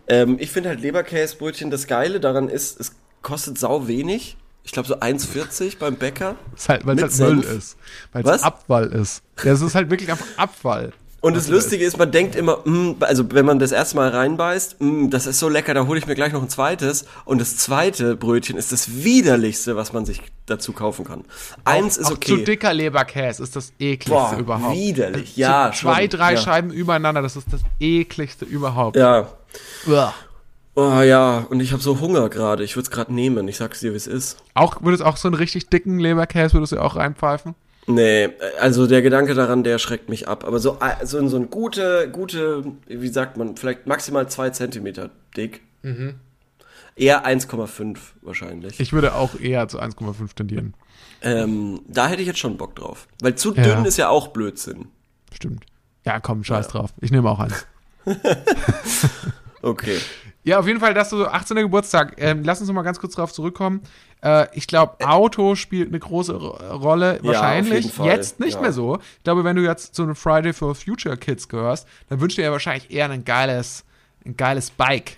[0.08, 2.92] Ähm, ich finde halt Leberkäsebrötchen, das Geile daran ist, es
[3.22, 4.36] kostet sau wenig.
[4.62, 6.36] Ich glaube so 1,40 beim Bäcker.
[6.54, 7.58] Ist halt, weil es halt Müll Senf.
[7.58, 7.76] ist.
[8.12, 9.22] Weil es Abfall ist.
[9.44, 10.92] Ja, es ist halt wirklich einfach Abfall.
[11.22, 14.76] Und das Lustige ist, man denkt immer, mm, also wenn man das erste Mal reinbeißt,
[14.80, 17.04] mm, das ist so lecker, da hole ich mir gleich noch ein zweites.
[17.24, 21.24] Und das zweite Brötchen ist das widerlichste, was man sich dazu kaufen kann.
[21.64, 22.44] Eins auch, ist auch zu okay.
[22.44, 24.76] dicker Leberkäse ist das ekligste Boah, überhaupt.
[24.76, 25.30] widerlich.
[25.30, 26.10] Also Ja, Zwei, schon.
[26.10, 26.40] drei Ja.
[26.40, 28.96] Scheiben übereinander, das ist das ekligste überhaupt.
[28.96, 29.26] Ja.
[29.86, 30.14] Uah.
[30.78, 32.62] Oh ja, und ich habe so Hunger gerade.
[32.62, 33.48] Ich würde es gerade nehmen.
[33.48, 34.36] Ich sag's dir, wie es ist.
[34.52, 37.54] Auch, würdest auch so einen richtig dicken Leberkäse, würdest du auch reinpfeifen?
[37.88, 38.30] Nee,
[38.60, 40.44] also der Gedanke daran, der schreckt mich ab.
[40.44, 45.10] Aber so, äh, so, so ein gute, gute, wie sagt man, vielleicht maximal zwei Zentimeter
[45.36, 45.62] dick.
[46.96, 48.80] Eher 1,5 wahrscheinlich.
[48.80, 50.74] Ich würde auch eher zu 1,5 tendieren.
[51.22, 53.06] ähm, da hätte ich jetzt schon Bock drauf.
[53.20, 53.62] Weil zu Ja.
[53.62, 54.86] dünn ist ja auch Blödsinn.
[55.32, 55.64] Stimmt.
[56.04, 56.92] Ja, komm, scheiß drauf.
[57.00, 57.66] Ich nehme auch eins.
[59.66, 59.98] Okay.
[60.44, 61.56] Ja, auf jeden Fall, dass du so 18.
[61.56, 62.14] Geburtstag.
[62.18, 63.80] Ähm, lass uns noch mal ganz kurz darauf zurückkommen.
[64.22, 67.16] Äh, ich glaube, Auto spielt eine große Ro- Rolle.
[67.22, 67.92] Ja, Wahrscheinlich.
[67.92, 68.06] Fall.
[68.06, 68.60] Jetzt nicht Ja.
[68.60, 68.98] mehr so.
[69.18, 72.42] Ich glaube, wenn du jetzt zu einem Friday for Future Kids gehörst, dann wünschst du
[72.42, 73.84] dir ja wahrscheinlich eher ein geiles,
[74.24, 75.16] ein geiles Bike.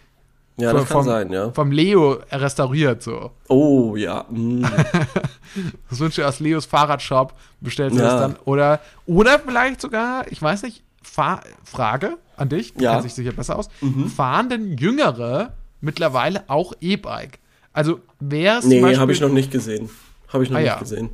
[0.57, 1.53] Ja, Vom- das kann vom, sein, ja.
[1.53, 3.31] Vom Leo restauriert so.
[3.49, 4.25] Oh, ja.
[4.31, 4.65] mm.
[5.91, 8.11] Das wünschst du dir aus Leos Fahrradshop, bestellst du Ja.
[8.13, 8.37] das dann.
[8.45, 12.91] Oder, oder vielleicht sogar, ich weiß nicht, Fahr Frage an dich, du Ja.
[12.91, 12.95] Mhm.
[12.95, 13.69] kennst dich sicher besser aus.
[14.15, 17.39] Fahren denn Jüngere mittlerweile auch E-Bike?
[17.73, 19.89] Also wäre es Nee, habe ich noch nicht gesehen.
[20.33, 20.79] Habe ich noch Ah, nicht ja.
[20.79, 21.11] gesehen.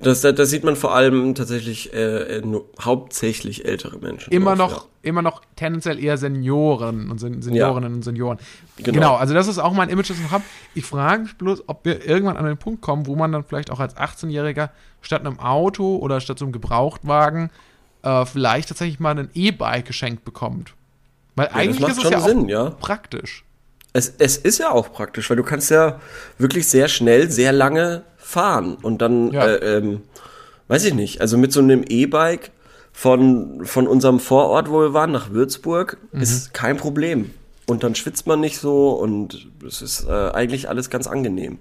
[0.00, 4.32] Das, das, das sieht man vor allem tatsächlich äh, äh, nur, hauptsächlich ältere Menschen.
[4.32, 8.38] immer drauf, noch, immer noch tendenziell eher Senioren und Sen Seniorinnen und Senioren.
[8.76, 8.92] Genau.
[8.92, 9.16] Genau.
[9.16, 10.44] also das ist auch mein Image, das ich noch habe.
[10.74, 13.72] Ich frage mich bloß, ob wir irgendwann an den Punkt kommen, wo man dann vielleicht
[13.72, 14.70] auch als 18-Jähriger
[15.02, 17.50] statt einem Auto oder statt so einem Gebrauchtwagen
[18.02, 20.74] äh, vielleicht tatsächlich mal ein E-Bike geschenkt bekommt.
[21.36, 22.70] Weil das eigentlich macht ist es schon ja Sinn, auch ja.
[22.70, 23.44] praktisch.
[23.92, 26.00] Es, es ist ja auch praktisch, weil du kannst ja
[26.38, 28.74] wirklich sehr schnell, sehr lange fahren.
[28.82, 29.46] Und dann, Ja.
[29.46, 30.02] äh, ähm,
[30.68, 32.50] weiß ich nicht, also mit so einem E-Bike
[32.92, 36.20] von, von unserem Vorort, wo wir waren, nach Würzburg, Mhm.
[36.20, 37.32] ist kein Problem.
[37.66, 41.58] Und dann schwitzt man nicht so und es ist äh, eigentlich alles ganz angenehm.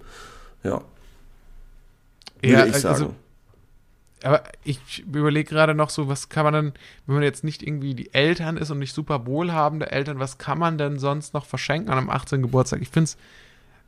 [0.64, 0.82] Ja,
[2.42, 3.16] würde Ja, ich also- sagen.
[4.24, 6.74] Aber ich überlege gerade noch so, was kann man dann,
[7.06, 10.58] wenn man jetzt nicht irgendwie die Eltern ist und nicht super wohlhabende Eltern, was kann
[10.58, 12.42] man denn sonst noch verschenken an einem 18.
[12.42, 12.82] Geburtstag?
[12.82, 13.18] Ich finde es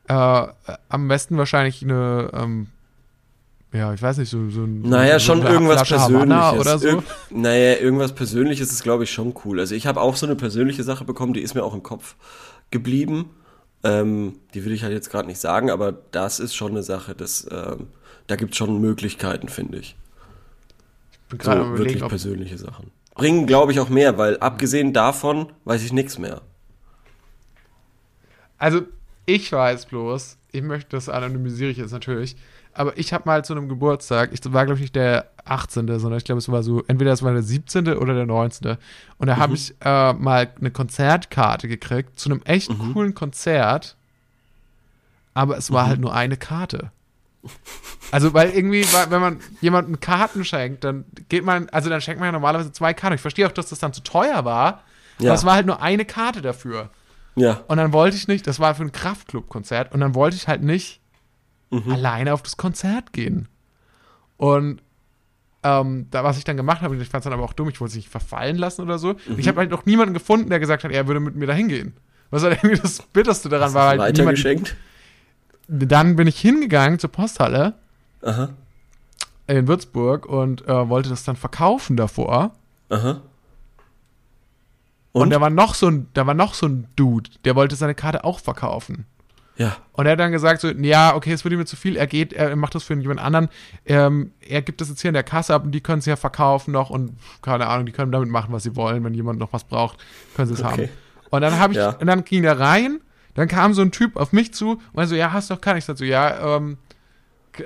[0.08, 0.46] äh,
[0.88, 2.68] am besten wahrscheinlich eine, ähm,
[3.72, 4.82] ja, ich weiß nicht, so, so ein.
[4.82, 6.66] Naja, so schon irgendwas Flasche Havanna Persönliches.
[6.66, 6.88] Oder so.
[6.88, 9.60] Irg naja, irgendwas Persönliches ist, glaube ich, schon cool.
[9.60, 12.16] Also ich habe auch so eine persönliche Sache bekommen, die ist mir auch im Kopf
[12.70, 13.30] geblieben.
[13.82, 17.14] Ähm, die will ich halt jetzt gerade nicht sagen, aber das ist schon eine Sache,
[17.14, 17.86] das, ähm,
[18.26, 19.96] da gibt es schon Möglichkeiten, finde ich.
[21.30, 22.90] Bin So wirklich überlegen, ob, persönliche Sachen.
[23.14, 26.42] Bringen, glaube ich, auch mehr, weil abgesehen davon weiß ich nichts mehr.
[28.58, 28.82] Also,
[29.26, 32.36] ich weiß bloß, ich möchte, das anonymisiere ich jetzt natürlich,
[32.72, 36.18] aber ich habe mal zu einem Geburtstag, ich war, glaube ich, nicht der 18., sondern
[36.18, 37.88] ich glaube, es war so, entweder es war der 17.
[37.94, 38.76] oder der 19.
[39.18, 43.96] Und da habe ich äh, mal eine Konzertkarte gekriegt zu einem echt coolen Konzert,
[45.34, 46.92] aber es war halt nur eine Karte.
[48.12, 52.26] Also, weil irgendwie, wenn man jemandem Karten schenkt, dann geht man, also dann schenkt man
[52.28, 53.14] ja normalerweise zwei Karten.
[53.14, 54.82] Ich verstehe auch, dass das dann zu teuer war,
[55.18, 55.30] Ja.
[55.30, 56.90] aber es war halt nur eine Karte dafür.
[57.36, 60.48] Ja, Und dann wollte ich nicht, das war für ein Kraftclub-Konzert, und dann wollte ich
[60.48, 61.00] halt nicht
[61.88, 63.46] alleine auf das Konzert gehen.
[64.36, 64.82] Und
[65.62, 67.80] ähm, da, was ich dann gemacht habe, ich fand es dann aber auch dumm, ich
[67.80, 69.10] wollte es nicht verfallen lassen oder so.
[69.28, 71.68] Und ich habe halt noch niemanden gefunden, der gesagt hat, er würde mit mir dahin
[71.68, 71.94] gehen.
[72.30, 74.74] Was halt irgendwie das Bitterste daran war, halt niemand, weitergeschenkt.
[75.72, 77.74] Dann bin ich hingegangen zur Posthalle
[78.22, 78.48] Aha,
[79.46, 82.52] in Würzburg und äh, wollte das dann verkaufen davor.
[82.88, 83.20] aha.
[85.12, 85.30] Und, Und?
[85.30, 88.24] da war noch so ein, da war noch so ein Dude, der wollte seine Karte
[88.24, 89.06] auch verkaufen.
[89.56, 92.06] Ja, Und er hat dann gesagt so, ja, okay, es wird ihm zu viel, er
[92.06, 93.48] geht, er macht das für jemand anderen,
[93.84, 96.16] ähm, er gibt das jetzt hier in der Kasse ab und die können es ja
[96.16, 97.12] verkaufen noch und
[97.42, 99.98] keine Ahnung, die können damit machen, was sie wollen, wenn jemand noch was braucht,
[100.34, 100.86] können sie es Okay.
[100.86, 100.88] haben.
[101.30, 101.90] Und dann habe ich, Ja.
[101.90, 103.00] und dann ging er rein,
[103.40, 105.60] dann kam so ein Typ auf mich zu und meinte so, ja, hast du noch
[105.60, 105.78] keine?
[105.78, 106.78] Ich sagte so, ja, ähm,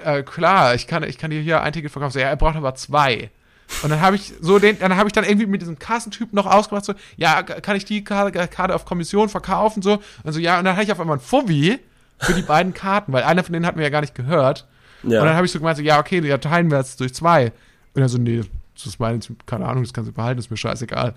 [0.02, 2.12] äh, klar, ich kann, ich kann dir hier ein Ticket verkaufen.
[2.12, 3.30] So, ja, er braucht aber zwei.
[3.82, 6.46] Und dann habe ich so den, dann habe ich dann irgendwie mit diesem Kassentyp noch
[6.46, 10.64] ausgemacht, so, ja, kann ich die Karte, auf Kommission verkaufen, so, und so, ja, und
[10.64, 11.78] dann hatte ich auf einmal ein Fuffi
[12.18, 14.66] für die beiden Karten, weil einer von denen hatten wir ja gar nicht gehört.
[15.02, 15.20] ja.
[15.20, 17.52] Und dann habe ich so gemeint, so, ja, okay, ja, teilen wir jetzt durch zwei.
[17.94, 18.42] Und er so, nee,
[18.74, 21.14] das ist meine, keine Ahnung, das kannst du behalten, ist mir scheißegal.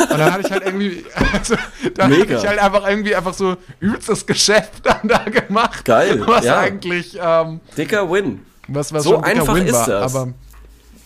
[0.00, 1.54] Und dann hatte ich halt irgendwie, also,
[1.94, 2.22] dann Mega.
[2.22, 5.84] hatte ich halt einfach irgendwie einfach so übelstes Geschäft dann da gemacht.
[5.84, 6.58] Geil, Was ja.
[6.58, 8.40] eigentlich, ähm, Dicker Win.
[8.66, 10.14] was, was So einfach Win ist war, das.
[10.16, 10.34] Aber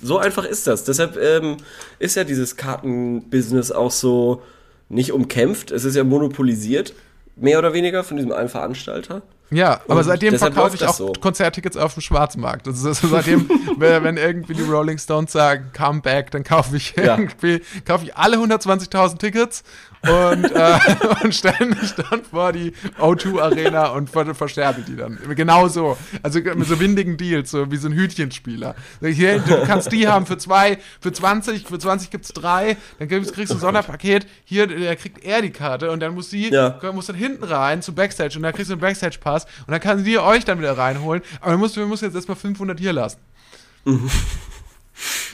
[0.03, 0.85] So einfach ist das.
[0.85, 1.59] Deshalb ähm,
[1.99, 4.43] ist ja dieses Kartenbusiness auch so
[4.89, 5.71] nicht umkämpft.
[5.71, 6.95] Es ist ja monopolisiert,
[7.37, 9.23] mehr oder weniger von diesem einen Veranstalter.
[9.53, 11.13] Ja, aber Und seitdem verkaufe ich auch so.
[11.21, 12.67] Konzerttickets auf dem Schwarzmarkt.
[12.67, 13.49] Also seitdem,
[13.79, 17.17] wenn wenn irgendwie die Rolling Stones sagen, come back, dann kaufe ich Ja.
[17.19, 19.63] irgendwie, kaufe ich alle 120.000 Tickets
[20.03, 20.79] und, äh,
[21.23, 25.19] und stelle mich dann vor die O2 Arena und ver versterbe die dann.
[25.37, 25.97] Genau so.
[26.23, 28.75] Also mit so windigen Deals, so wie so ein Hütchenspieler.
[29.01, 33.33] Hier, du kannst die haben für zwei, für 20, für 20 gibt's drei, dann kriegst,
[33.33, 36.79] kriegst du ein Sonderpaket, hier, der kriegt er die Karte und dann muss sie, Ja.
[36.93, 40.03] muss dann hinten rein zu Backstage und dann kriegst du einen Backstage-Pass und dann kann
[40.03, 41.23] sie euch dann wieder reinholen.
[41.41, 43.19] Aber wir müssen jetzt erstmal 500 hier lassen.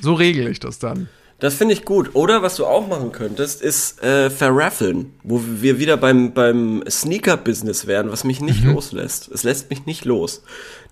[0.00, 1.08] so regle ich das dann.
[1.40, 2.10] Das finde ich gut.
[2.14, 7.86] Oder was du auch machen könntest, ist äh, verraffeln, wo wir wieder beim, beim Sneaker-Business
[7.86, 8.46] wären, was mich Mhm.
[8.46, 9.28] nicht loslässt.
[9.28, 10.42] Es lässt mich nicht los.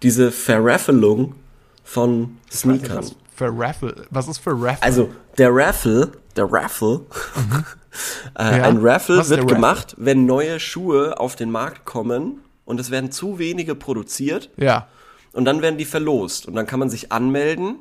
[0.02, 1.34] Diese Verraffelung
[1.82, 2.98] von Sneakern.
[2.98, 3.94] Was für Raffle?
[4.10, 4.82] Was ist für Raffle?
[4.82, 7.00] Also der Raffle, der Raffle,
[8.38, 9.54] äh, Ja, ein Raffle was wird Raffle?
[9.54, 14.86] gemacht, wenn neue Schuhe auf den Markt kommen und es werden zu wenige produziert ja.
[15.32, 17.76] und dann werden die verlost und dann kann man sich anmelden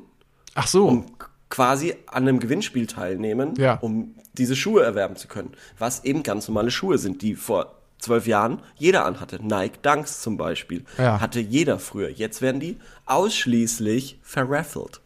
[0.54, 0.86] Ach so.
[0.88, 1.06] und
[1.50, 3.74] quasi an einem Gewinnspiel teilnehmen, Ja.
[3.74, 5.52] um diese Schuhe erwerben zu können.
[5.78, 9.38] Was eben ganz normale Schuhe sind, die vor zwölf Jahren jeder anhatte.
[9.42, 10.84] Nike Dunks zum Beispiel.
[10.98, 11.20] Ja.
[11.20, 12.10] Hatte jeder früher.
[12.10, 12.76] Jetzt werden die
[13.06, 15.00] ausschließlich verraffelt.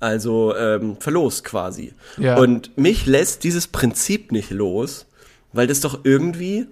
[0.00, 1.94] Also ähm, verlost quasi.
[2.18, 2.36] Ja.
[2.36, 5.06] Und mich lässt dieses Prinzip nicht los,
[5.52, 6.66] weil das doch irgendwie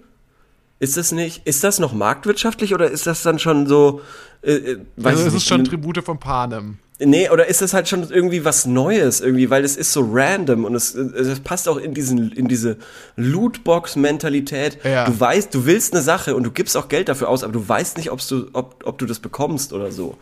[0.79, 4.01] ist das nicht, ist das noch marktwirtschaftlich oder ist das dann schon so,
[4.41, 6.79] äh, äh, weiß also es ist schon Tribute von Panem.
[7.05, 10.65] Nee, oder ist das halt schon irgendwie was Neues irgendwie, weil es ist so random
[10.65, 12.77] und es, es passt auch in diesen in diese
[13.15, 14.77] Lootbox-Mentalität.
[14.83, 15.05] Ja.
[15.05, 17.67] Du weißt, du willst eine Sache und du gibst auch Geld dafür aus, aber du
[17.67, 20.17] weißt nicht, ob's du, ob, ob du das bekommst oder so.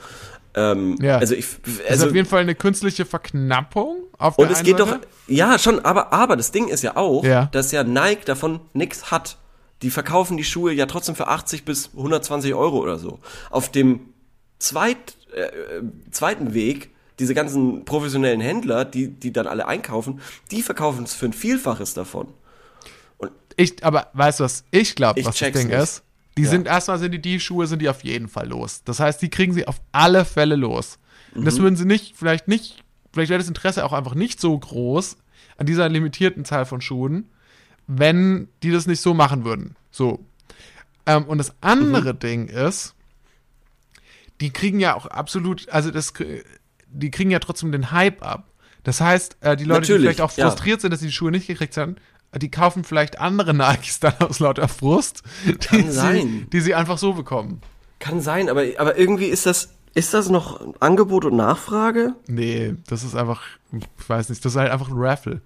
[0.53, 1.17] Ähm, Ja.
[1.17, 4.79] Also ich, Das ist also auf jeden Fall eine künstliche Verknappung auf und es geht
[4.79, 5.07] doch, Seite.
[5.27, 7.45] ja schon, aber aber das Ding ist ja auch, Ja.
[7.51, 9.38] dass ja Nike davon nichts hat.
[9.82, 13.19] Die verkaufen die Schuhe ja trotzdem für 80 bis 120 Euro oder so.
[13.49, 14.01] Auf dem
[14.59, 15.41] zweit, äh,
[15.77, 21.13] äh, zweiten Weg, diese ganzen professionellen Händler, die, die dann alle einkaufen, die verkaufen es
[21.13, 22.27] für ein Vielfaches davon.
[23.57, 25.77] Ich, aber weißt du was, ich glaube, was das Ding nicht.
[25.77, 26.03] ist?
[26.38, 26.49] Die Ja.
[26.49, 28.82] sind erstmal sind die, die Schuhe sind die auf jeden Fall los.
[28.86, 30.97] Das heißt, die kriegen sie auf alle Fälle los.
[31.36, 31.45] Und Mhm.
[31.45, 35.17] das würden sie nicht, vielleicht nicht vielleicht wäre das Interesse auch einfach nicht so groß
[35.57, 37.29] an dieser limitierten Zahl von Schuhen,
[37.88, 39.75] wenn die das nicht so machen würden.
[39.91, 40.19] So.
[41.05, 42.95] Ähm, und das andere Ding ist,
[44.42, 46.14] die kriegen ja auch absolut, also das,
[46.88, 48.48] die kriegen ja trotzdem den Hype ab.
[48.84, 50.48] Das heißt, äh, die Leute, die vielleicht auch ja.
[50.48, 51.96] frustriert sind, dass sie die Schuhe nicht gekriegt haben,
[52.36, 56.48] die kaufen vielleicht andere Nikes dann aus lauter Frust, die, Kann sie, sein.
[56.52, 57.62] die sie einfach so bekommen.
[58.00, 62.16] Kann sein, aber, aber irgendwie ist das, ist das noch Angebot und Nachfrage?
[62.28, 65.42] Nee, das ist einfach, ich weiß nicht, das ist halt einfach ein Raffle.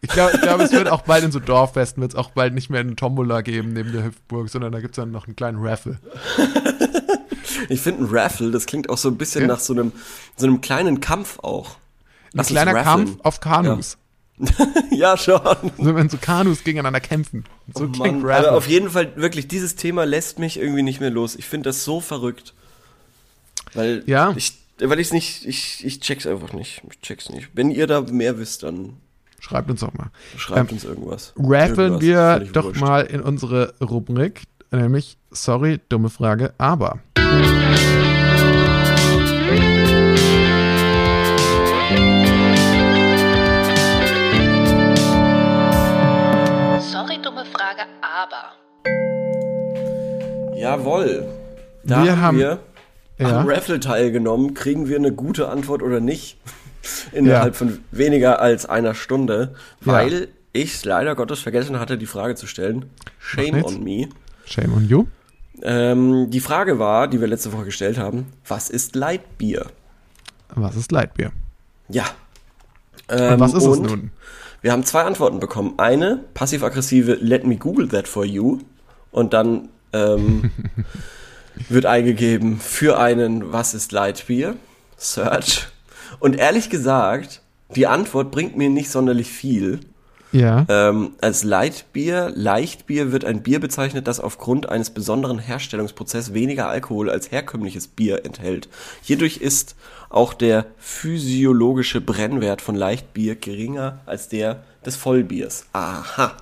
[0.00, 2.70] Ich glaube, glaub, es wird auch bald in so Dorffesten, wird es auch bald nicht
[2.70, 5.58] mehr eine Tombola geben neben der Hüpfburg, sondern da gibt es dann noch einen kleinen
[5.64, 6.00] Raffle.
[7.68, 9.46] Ich finde ein Raffle, das klingt auch so ein bisschen Ja.
[9.48, 9.92] nach so einem,
[10.36, 11.70] so einem kleinen Kampf auch.
[11.70, 11.76] Ein
[12.34, 12.82] Lass uns kleiner.
[12.82, 13.98] Kampf auf Kanus.
[14.90, 15.40] ja, schon.
[15.78, 17.44] So, wenn so Kanus gegeneinander kämpfen.
[17.74, 21.10] So Oh klingt Mann, auf jeden Fall wirklich, dieses Thema lässt mich irgendwie nicht mehr
[21.10, 21.36] los.
[21.36, 22.54] Ich finde das so verrückt.
[23.74, 24.32] Weil Ja.
[24.36, 26.82] ich, weil ich es nicht, ich, ich check's einfach nicht.
[26.90, 27.50] Ich check's nicht.
[27.54, 28.94] Wenn ihr da mehr wisst, dann
[29.40, 30.10] Schreibt uns doch mal.
[30.36, 31.32] schreibt Ähm, uns irgendwas.
[31.36, 32.80] Raffeln wir doch wurscht.
[32.80, 37.00] mal in unsere Rubrik, nämlich, sorry, dumme Frage, aber.
[50.62, 51.26] Jawohl.
[51.84, 52.58] Da Wir haben wir
[53.18, 53.40] Ja.
[53.40, 54.54] am Raffle teilgenommen.
[54.54, 56.38] Kriegen wir eine gute Antwort oder nicht?
[57.12, 57.58] Innerhalb Ja.
[57.58, 59.54] von weniger als einer Stunde.
[59.84, 59.92] Ja.
[59.92, 62.86] Weil ich leider Gottes vergessen hatte, die Frage zu stellen.
[63.18, 64.08] Shame on me.
[64.44, 65.06] Shame on you.
[65.62, 69.66] Ähm, die Frage war, die wir letzte Woche gestellt haben, was ist Lightbier?
[70.54, 71.30] Was ist Leitbier?
[71.88, 72.04] Ja.
[73.10, 74.10] Und Ähm, was ist es und nun?
[74.60, 75.74] Wir haben zwei Antworten bekommen.
[75.78, 78.58] Eine, passiv-aggressive, let me google that for you.
[79.10, 80.50] Und dann ähm,
[81.68, 84.56] wird eingegeben für einen, was ist Lightbier?
[84.96, 85.66] Search.
[86.20, 87.42] Und ehrlich gesagt,
[87.74, 89.80] die Antwort bringt mir nicht sonderlich viel.
[90.32, 90.64] Ja.
[90.70, 97.10] Ähm, als Leitbier, Leichtbier wird ein Bier bezeichnet, das aufgrund eines besonderen Herstellungsprozesses weniger Alkohol
[97.10, 98.68] als herkömmliches Bier enthält.
[99.02, 99.76] Hierdurch ist
[100.08, 105.66] auch der physiologische Brennwert von Leichtbier geringer als der des Vollbiers.
[105.74, 106.32] Aha.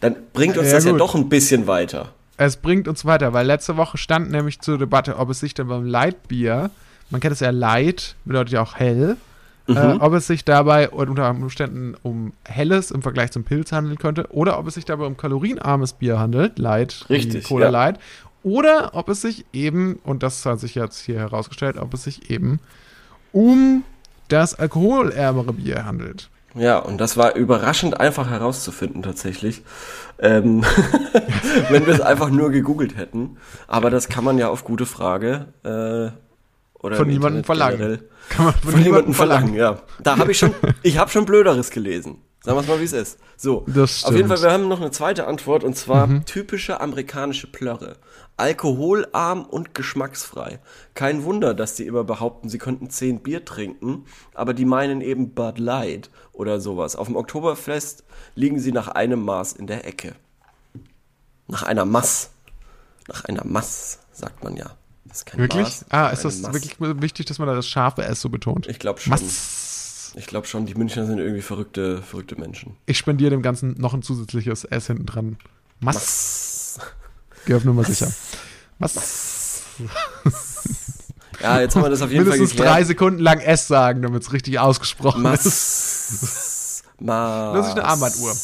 [0.00, 1.00] Dann bringt uns Ja, das ja gut.
[1.00, 2.12] doch ein bisschen weiter.
[2.46, 5.68] Es bringt uns weiter, weil letzte Woche stand nämlich zur Debatte, ob es sich dann
[5.68, 6.70] beim Leitbier,
[7.10, 9.16] man kennt es ja Light, bedeutet ja auch hell,
[9.68, 9.76] Mhm.
[9.76, 14.26] äh, ob es sich dabei unter Umständen um helles im Vergleich zum Pilz handeln könnte
[14.32, 17.70] oder ob es sich dabei um kalorienarmes Bier handelt, Light, Richtig, Cola ja.
[17.70, 18.00] Light,
[18.42, 22.28] oder ob es sich eben, und das hat sich jetzt hier herausgestellt, ob es sich
[22.28, 22.58] eben
[23.30, 23.84] um
[24.28, 26.28] das alkoholärmere Bier handelt.
[26.54, 29.62] Ja, und das war überraschend einfach herauszufinden tatsächlich,
[30.18, 30.64] ähm,
[31.70, 33.38] wenn wir es einfach nur gegoogelt hätten.
[33.68, 36.12] Aber das kann man ja auf gute Frage äh,
[36.78, 37.78] oder Von niemandem verlangen.
[37.78, 39.80] generell Kann man Von, niemandem verlangen, ja.
[40.02, 42.18] Da habe ich schon, ich habe schon Blöderes gelesen.
[42.44, 43.18] Sagen wir es mal, wie es ist.
[43.36, 47.46] So, Das auf jeden Fall, wir haben noch eine zweite Antwort und zwar typische amerikanische
[47.46, 47.96] Plörre.
[48.36, 50.58] Alkoholarm und geschmacksfrei.
[50.94, 55.30] Kein Wunder, dass die immer behaupten, sie könnten zehn Bier trinken, aber die meinen eben
[55.30, 56.96] Bud Light oder sowas.
[56.96, 58.04] Auf dem Oktoberfest
[58.34, 60.14] liegen sie nach einem Maß in der Ecke.
[61.46, 62.30] Nach einer Mass.
[63.08, 64.76] Nach einer Mass, sagt man ja.
[65.34, 65.64] Wirklich?
[65.64, 66.54] Maß, ah, ist das Mass.
[66.54, 68.66] wirklich wichtig, dass man da das scharfe S so betont?
[68.66, 69.10] Ich glaube schon.
[69.10, 70.14] Mass.
[70.14, 72.76] Ich glaube schon, die Münchner sind irgendwie verrückte, verrückte Menschen.
[72.86, 75.38] Ich spendiere dem Ganzen noch ein zusätzliches S hinten dran.
[75.80, 75.94] Mass.
[75.94, 76.78] Mass.
[77.46, 78.12] Geh auf Nummer sicher.
[78.78, 79.62] Mass.
[81.40, 82.86] Ja, jetzt haben wir das auf jeden Fall Mindestens drei geklärt.
[82.86, 85.44] Sekunden lang S sagen, damit es richtig ausgesprochen ist.
[85.44, 86.82] Mass.
[87.00, 87.54] Mass.
[87.54, 88.36] Das ist eine Armbanduhr.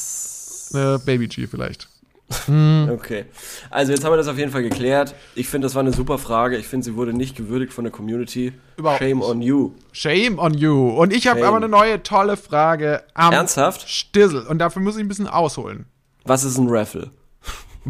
[0.72, 1.88] Eine Baby G vielleicht.
[2.28, 3.24] Okay.
[3.70, 5.14] Also jetzt haben wir das auf jeden Fall geklärt.
[5.34, 6.58] Ich finde, das war eine super Frage.
[6.58, 8.52] Ich finde, sie wurde nicht gewürdigt von der Community.
[8.76, 9.28] Überhaupt Shame nicht.
[9.28, 9.70] on you.
[9.92, 10.90] Shame on you.
[10.90, 13.88] Und ich habe aber eine neue tolle Frage am Ernsthaft?
[13.88, 14.46] Stissel.
[14.46, 15.86] Und dafür muss ich ein bisschen ausholen.
[16.24, 17.10] Was ist ein Raffle?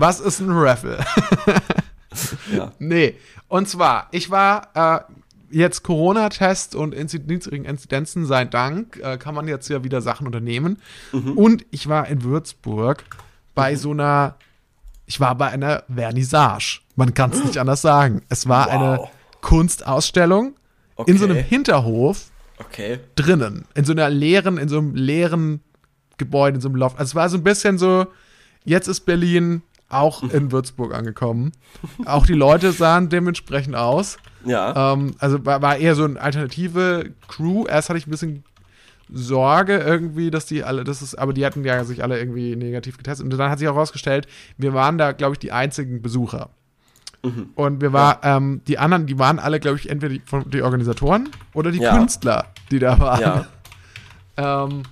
[0.00, 1.04] Was ist ein Raffle?
[2.52, 2.72] Ja.
[2.78, 3.14] Nee.
[3.48, 5.00] Und zwar, ich war äh,
[5.50, 6.94] jetzt Corona-Test und
[7.28, 10.78] niedrigen Inzidenzen sei Dank, äh, kann man jetzt ja wieder Sachen unternehmen.
[11.12, 13.04] Und ich war in Würzburg
[13.54, 14.36] bei so einer,
[15.06, 16.80] ich war bei einer Vernissage.
[16.96, 18.22] Man kann es nicht anders sagen.
[18.30, 18.72] Es war Wow.
[18.74, 19.00] eine
[19.42, 20.54] Kunstausstellung
[21.06, 21.46] in so einem Okay.
[21.48, 22.98] Hinterhof Okay.
[23.14, 25.60] drinnen, in so einer leeren, in so einem leeren
[26.16, 26.98] Gebäude, in so einem Loft.
[26.98, 28.06] Also es war so ein bisschen so,
[28.64, 31.52] jetzt ist Berlin auch in Würzburg angekommen.
[32.04, 34.18] Auch die Leute sahen dementsprechend aus.
[34.44, 34.92] Ja.
[34.92, 37.64] Ähm, also war, war eher so eine alternative Crew.
[37.66, 38.44] Erst hatte ich ein bisschen
[39.10, 42.98] Sorge irgendwie, dass die alle, das ist, aber die hatten ja sich alle irgendwie negativ
[42.98, 43.24] getestet.
[43.24, 44.26] Und dann hat sich auch herausgestellt,
[44.58, 46.50] wir waren da, glaube ich, die einzigen Besucher.
[47.56, 50.62] Und wir war, ähm, die anderen, die waren alle, glaube ich, entweder die, von, die
[50.62, 51.96] Organisatoren oder die Ja.
[51.96, 53.20] Künstler, die da waren.
[53.20, 53.46] Ja.
[54.64, 54.82] Ähm,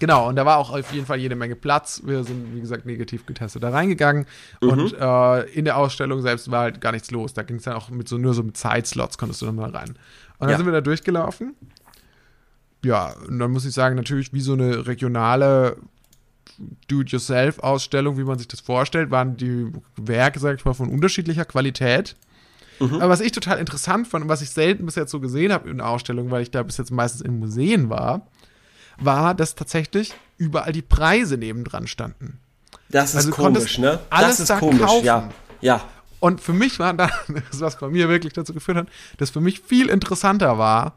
[0.00, 2.02] genau, und da war auch auf jeden Fall jede Menge Platz.
[2.04, 4.26] Wir sind, wie gesagt, negativ getestet da reingegangen.
[4.60, 7.32] Und äh, in der Ausstellung selbst war halt gar nichts los.
[7.34, 9.70] Da ging es dann auch mit so nur so mit Zeitslots konntest du dann mal
[9.70, 9.90] rein.
[9.90, 9.96] Und
[10.40, 10.56] dann Ja.
[10.56, 11.54] sind wir da durchgelaufen.
[12.84, 15.76] Ja, und dann muss ich sagen, natürlich wie so eine regionale
[16.88, 22.16] Do-it-yourself-Ausstellung, wie man sich das vorstellt, waren die Werke, sag ich mal, von unterschiedlicher Qualität.
[22.80, 25.68] Aber was ich total interessant fand und was ich selten bis jetzt so gesehen habe
[25.68, 28.26] in der Ausstellung, weil ich da bis jetzt meistens in Museen war,
[29.00, 32.38] war, dass tatsächlich überall die Preise nebendran standen.
[32.88, 34.00] Das ist Also komisch, ne?
[34.10, 35.04] alles das ist da komisch, kaufen.
[35.04, 35.28] ja.
[35.60, 35.80] Ja.
[36.20, 37.10] Und für mich war dann,
[37.50, 38.88] das, was bei mir wirklich dazu geführt hat,
[39.18, 40.94] dass für mich viel interessanter war,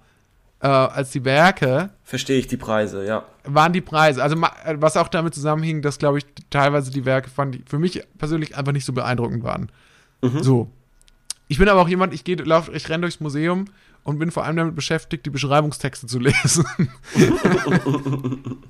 [0.62, 3.26] äh, als die Werke, Verstehe ich die Preise, ja.
[3.44, 4.24] waren die Preise.
[4.24, 7.80] Also äh, was auch damit zusammenhing, dass, glaube ich, teilweise die Werke fand, die für
[7.80, 9.70] mich persönlich einfach nicht so beeindruckend waren.
[10.22, 10.70] So.
[11.50, 13.66] Ich bin aber auch jemand, ich gehe, lauf, ich renne durchs Museum
[14.04, 16.66] und bin vor allem damit beschäftigt, die Beschreibungstexte zu lesen.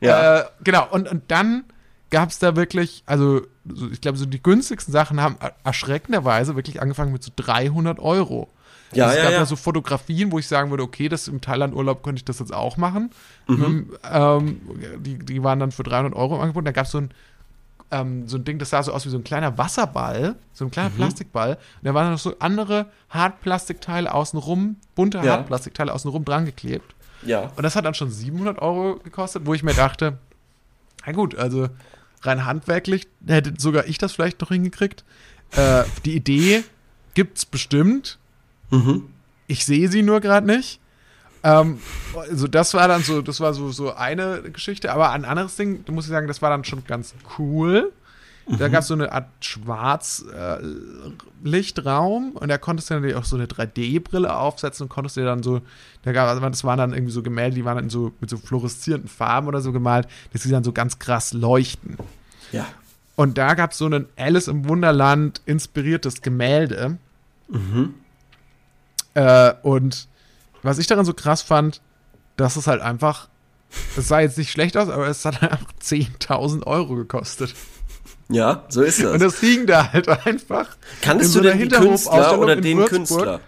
[0.00, 0.40] Ja.
[0.40, 1.64] Äh, genau, und, und dann
[2.10, 3.42] gab es da wirklich, also
[3.72, 8.00] so, ich glaube, so die günstigsten Sachen haben er- erschreckenderweise wirklich angefangen mit so 300
[8.00, 8.50] Euro.
[8.92, 9.38] Ja, Also es ja, gab ja.
[9.40, 12.52] da so Fotografien, wo ich sagen würde, okay, das im Thailand-Urlaub könnte ich das jetzt
[12.52, 13.10] auch machen.
[13.48, 14.60] Ähm, ähm,
[14.98, 16.66] die, die waren dann für 300 Euro im Angebot.
[16.66, 17.10] Da gab es so ein,
[17.92, 20.70] ähm, so ein Ding, das sah so aus wie so ein kleiner Wasserball, so ein
[20.70, 20.94] kleiner Mhm.
[20.96, 21.50] Plastikball.
[21.54, 25.24] Und da waren noch so andere Hartplastikteile außenrum, bunte Ja.
[25.38, 26.94] Hartplastikteile außenrum dran geklebt.
[27.24, 27.52] Ja.
[27.54, 30.18] Und das hat dann schon 700 Euro gekostet, wo ich mir dachte,
[31.06, 31.68] na gut, also
[32.22, 35.04] rein handwerklich hätte sogar ich das vielleicht noch hingekriegt.
[35.52, 36.64] Äh, die Idee
[37.14, 38.18] gibt's bestimmt.
[38.70, 39.08] Mhm.
[39.46, 40.80] Ich sehe sie nur gerade nicht.
[41.44, 41.78] Ähm,
[42.14, 45.84] also das war dann so, das war so, so eine Geschichte, aber ein anderes Ding,
[45.84, 47.92] da muss ich sagen, das war dann schon ganz cool.
[48.46, 53.46] Da gab es so eine Art Schwarzlichtraum und da konntest du natürlich auch so eine
[53.46, 55.60] 3D-Brille aufsetzen und konntest dir dann so,
[56.02, 58.36] da gab, also das waren dann irgendwie so Gemälde, die waren dann so mit so
[58.36, 61.96] fluoreszierenden Farben oder so gemalt, dass sie dann so ganz krass leuchten.
[62.50, 62.66] Ja.
[63.14, 66.98] Und da gab es so ein Alice im Wunderland inspiriertes Gemälde.
[69.14, 70.08] Äh, und
[70.62, 71.80] was ich daran so krass fand,
[72.36, 73.28] dass es halt einfach,
[73.96, 77.54] es sah jetzt nicht schlecht aus, aber es hat einfach 10.000 Euro gekostet.
[78.28, 79.34] Ja, so ist Und das.
[79.34, 80.68] das hing da halt einfach.
[81.02, 82.98] Kannst du so denn die Künstler oder den Würzburg.
[82.98, 83.40] Künstler?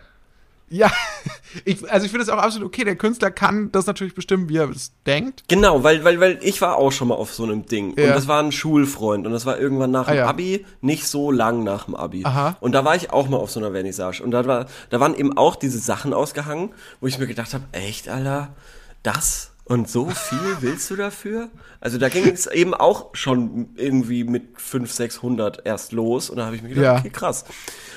[0.69, 0.91] Ja,
[1.65, 2.85] ich, also ich finde es auch absolut okay.
[2.85, 5.45] Der Künstler kann das natürlich bestimmen, wie er es denkt.
[5.49, 7.95] Genau, weil, weil, weil ich war auch schon mal auf so einem Ding.
[7.99, 8.09] Ja.
[8.09, 9.27] Und das war ein Schulfreund.
[9.27, 10.27] Und das war irgendwann nach Ah, dem ja.
[10.27, 12.23] Abi, nicht so lang nach dem Abi.
[12.25, 12.57] Aha.
[12.61, 14.23] Und da war ich auch mal auf so einer Vernissage.
[14.23, 17.65] Und da, war, da waren eben auch diese Sachen ausgehangen, wo ich mir gedacht habe,
[17.73, 18.55] echt, Alter,
[19.03, 21.49] das und so viel willst du dafür?
[21.81, 26.29] Also da ging es eben auch schon irgendwie mit 500, 600 erst los.
[26.31, 26.99] Und da habe ich mir gedacht, Ja.
[26.99, 27.45] okay, krass.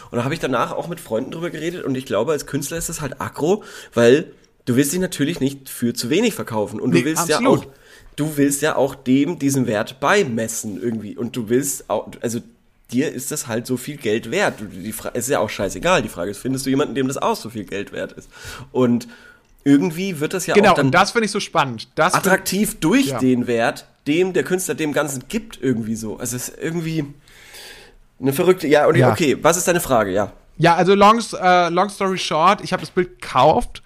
[0.09, 1.83] Und da habe ich danach auch mit Freunden drüber geredet.
[1.83, 3.63] Und ich glaube, als Künstler ist das halt aggro,
[3.93, 4.31] weil
[4.65, 6.79] du willst dich natürlich nicht für zu wenig verkaufen.
[6.79, 7.59] Und Nee, du willst ja absolut.
[7.65, 7.71] auch
[8.15, 12.39] du willst ja auch dem diesen Wert beimessen irgendwie und du willst auch, also
[12.91, 14.59] dir ist das halt so viel Geld wert.
[14.59, 16.01] Du, die Fra es ist ja auch scheißegal.
[16.01, 18.29] Die Frage ist, findest du jemanden, dem das auch so viel Geld wert ist?
[18.71, 19.07] Und
[19.67, 21.89] irgendwie wird das ja Genau, auch dann und das finde ich so spannend.
[21.95, 23.19] Das find- attraktiv durch Ja.
[23.19, 26.17] den Wert, dem der Künstler dem Ganzen gibt irgendwie so.
[26.17, 27.05] Also es ist irgendwie
[28.21, 28.67] eine verrückte.
[28.67, 29.11] Ja, und Ja.
[29.11, 30.11] okay, was ist deine Frage?
[30.11, 30.31] Ja.
[30.57, 33.83] Ja, also long, äh, long story short, ich habe das Bild gekauft.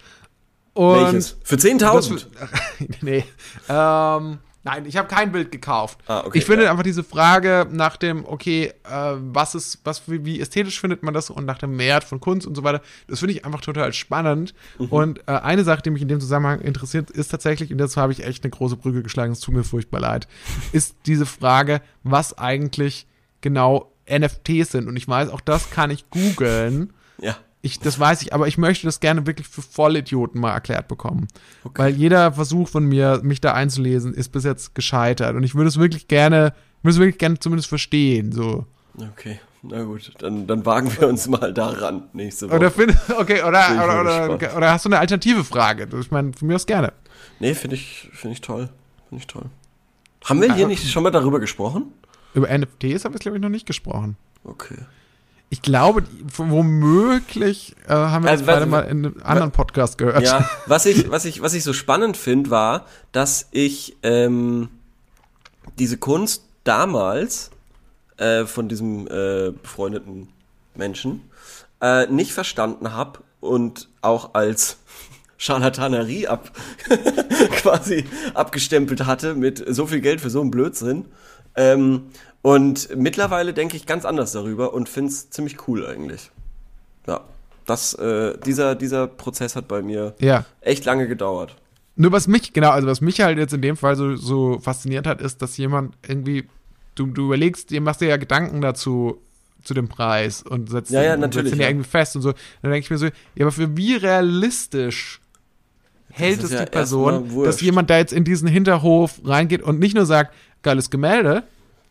[0.74, 1.36] Und Welches?
[1.44, 2.28] Für Das, 10.000?
[3.02, 3.26] nee.
[3.68, 6.00] Ähm, nein, ich habe kein Bild gekauft.
[6.08, 6.72] Ah, okay, ich finde ja.
[6.72, 11.14] einfach diese Frage nach dem, okay, äh, was ist, was, wie, wie ästhetisch findet man
[11.14, 13.94] das und nach dem Wert von Kunst und so weiter, das finde ich einfach total
[13.94, 14.54] spannend.
[14.80, 14.88] Mhm.
[14.88, 18.12] Und äh, eine Sache, die mich in dem Zusammenhang interessiert, ist tatsächlich, und dazu habe
[18.12, 20.28] ich echt eine große Brücke geschlagen, es tut mir furchtbar leid,
[20.72, 23.08] ist diese Frage, was eigentlich
[23.42, 24.88] genau NFTs sind.
[24.88, 26.94] Und ich weiß, auch das kann ich googeln.
[27.20, 27.36] Ja.
[27.64, 31.28] Ich, das weiß ich, aber ich möchte das gerne wirklich für Vollidioten mal erklärt bekommen.
[31.76, 35.36] Weil jeder Versuch von mir, mich da einzulesen, ist bis jetzt gescheitert.
[35.36, 38.32] Und ich würde es wirklich gerne, würde es wirklich gerne zumindest verstehen.
[38.32, 38.66] So.
[38.98, 39.40] Okay.
[39.64, 42.56] Na gut, dann, dann wagen wir uns mal daran nächste Woche.
[42.56, 45.88] Oder find, okay, oder, oder, oder, oder hast du eine alternative Frage?
[46.00, 46.94] Ich meine, von mir aus gerne.
[47.40, 48.70] Nee, finde ich, finde ich toll.
[49.10, 49.46] Finde ich toll.
[50.26, 51.94] Haben wir hier nicht schon mal darüber gesprochen?
[52.34, 54.18] Über NFTs habe ich, glaube ich, noch nicht gesprochen.
[54.44, 54.78] Okay.
[55.54, 56.04] Ich glaube,
[56.38, 60.24] womöglich äh, haben wir Also, das beide mal in einem anderen Podcast gehört.
[60.24, 64.70] Ja, was ich, was ich, was ich so spannend finde, war, dass ich ähm,
[65.78, 67.52] diese Kunst damals
[68.16, 70.30] äh, von diesem äh, befreundeten
[70.74, 71.30] Menschen
[71.82, 74.78] äh, nicht verstanden habe und auch als
[75.38, 76.50] Scharlatanerie ab
[77.58, 81.08] quasi abgestempelt hatte mit so viel Geld für so einen Blödsinn.
[81.56, 82.04] Ähm,
[82.42, 86.32] und mittlerweile denke ich ganz anders darüber und finde es ziemlich cool eigentlich.
[87.08, 87.22] Ja,
[87.66, 90.46] das, äh, dieser, dieser Prozess hat bei mir Ja.
[90.62, 91.56] echt lange gedauert.
[91.96, 95.06] Nur was mich, genau, also was mich halt jetzt in dem Fall so, so fasziniert
[95.06, 96.48] hat, ist, dass jemand irgendwie,
[96.96, 99.22] du, du überlegst, dir machst dir ja Gedanken dazu,
[99.64, 102.24] zu dem Preis und setzt, Ja, ja, den, und setzt den ja irgendwie fest und
[102.24, 102.34] so.
[102.62, 103.12] Dann denke ich mir so, ja,
[103.42, 105.22] aber für wie realistisch
[106.10, 109.96] hält es ja die Person, dass jemand da jetzt in diesen Hinterhof reingeht und nicht
[109.96, 110.34] nur sagt,
[110.64, 111.44] geiles Gemälde,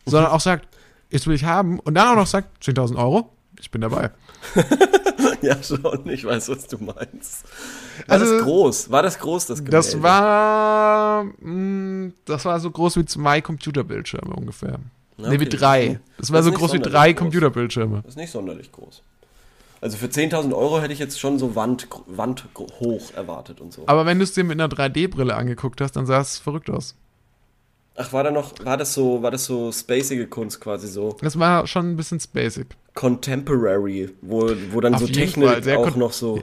[0.06, 0.68] sondern auch sagt,
[1.12, 3.30] das will ich haben und dann auch noch sagt, 10.000 Euro,
[3.60, 4.10] ich bin dabei.
[5.42, 7.44] ja, schon, ich weiß, was du meinst.
[8.06, 8.90] War Also- das groß?
[8.90, 9.76] War das groß, das Gemälde?
[9.76, 14.78] Das war, mh, das war so groß wie zwei Computerbildschirme ungefähr.
[15.18, 15.56] Ja, Nee, wie okay.
[15.56, 16.00] drei.
[16.16, 17.18] Das war Das so groß wie drei groß.
[17.18, 17.96] Computerbildschirme.
[18.02, 19.02] Das ist nicht sonderlich groß.
[19.82, 22.44] Also für 10.000 Euro hätte ich jetzt schon so Wand, Wand
[22.80, 23.82] hoch erwartet und so.
[23.86, 26.94] Aber wenn du es dir mit einer 3D-Brille angeguckt hast, dann sah es verrückt aus.
[28.00, 31.38] Ach, war da noch, war das so, war das so spacige Kunst quasi so Das
[31.38, 32.68] war schon ein bisschen basic.
[32.94, 36.42] contemporary, wo, wo dann Auf so Fall, Technik sehr auch noch so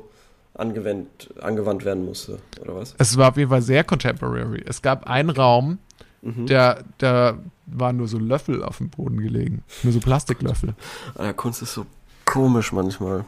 [0.53, 2.93] angewendet, angewandt werden musste, oder was?
[2.99, 4.63] Es war auf jeden Fall sehr contemporary.
[4.65, 5.79] Es gab einen Raum,
[6.23, 6.47] Mhm.
[6.47, 7.37] der, da
[7.67, 9.63] waren nur so Löffel auf dem Boden gelegen.
[9.83, 10.73] Nur so Plastiklöffel.
[11.15, 11.85] Ah, Kunst ist so
[12.25, 13.23] komisch manchmal.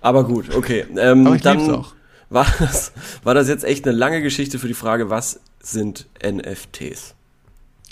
[0.00, 0.86] Aber gut, okay.
[0.96, 1.94] Ähm, Aber ich dann auch.
[2.30, 2.92] War das,
[3.22, 7.14] war das jetzt echt eine lange Geschichte für die Frage, was sind NFTs?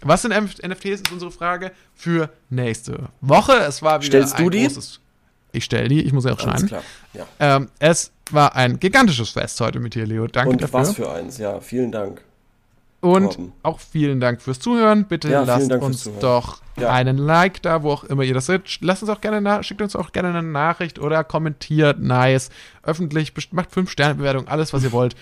[0.02, 3.52] Was sind NFTs, ist unsere Frage für nächste Woche.
[3.66, 4.62] Es war wieder Stellst ein du die?
[4.64, 5.00] großes...
[5.52, 6.70] Ich stelle die, ich muss ja auch schneiden.
[7.14, 7.26] Ja.
[7.40, 10.26] Ähm, es war ein gigantisches Fest heute mit dir, Leo.
[10.26, 10.80] Danke Und dafür.
[10.80, 12.20] was für eins, ja, vielen Dank.
[13.00, 13.52] Und Torben.
[13.62, 15.04] auch vielen Dank fürs Zuhören.
[15.06, 16.90] Bitte Ja, lasst uns doch Ja.
[16.92, 18.80] einen Like da, wo auch immer ihr das seht.
[18.82, 22.50] Lasst uns auch gerne schickt uns auch gerne eine Nachricht oder kommentiert, nice,
[22.82, 25.14] öffentlich, macht 5 Sterne Bewertung, alles was ihr wollt,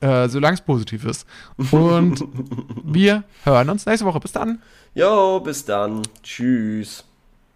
[0.00, 1.26] äh, solange es positiv ist.
[1.70, 2.24] Und
[2.84, 4.20] wir hören uns nächste Woche.
[4.20, 4.62] Bis dann.
[4.94, 6.02] Jo, bis dann.
[6.22, 7.04] Tschüss.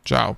[0.04, 0.36] Ciao.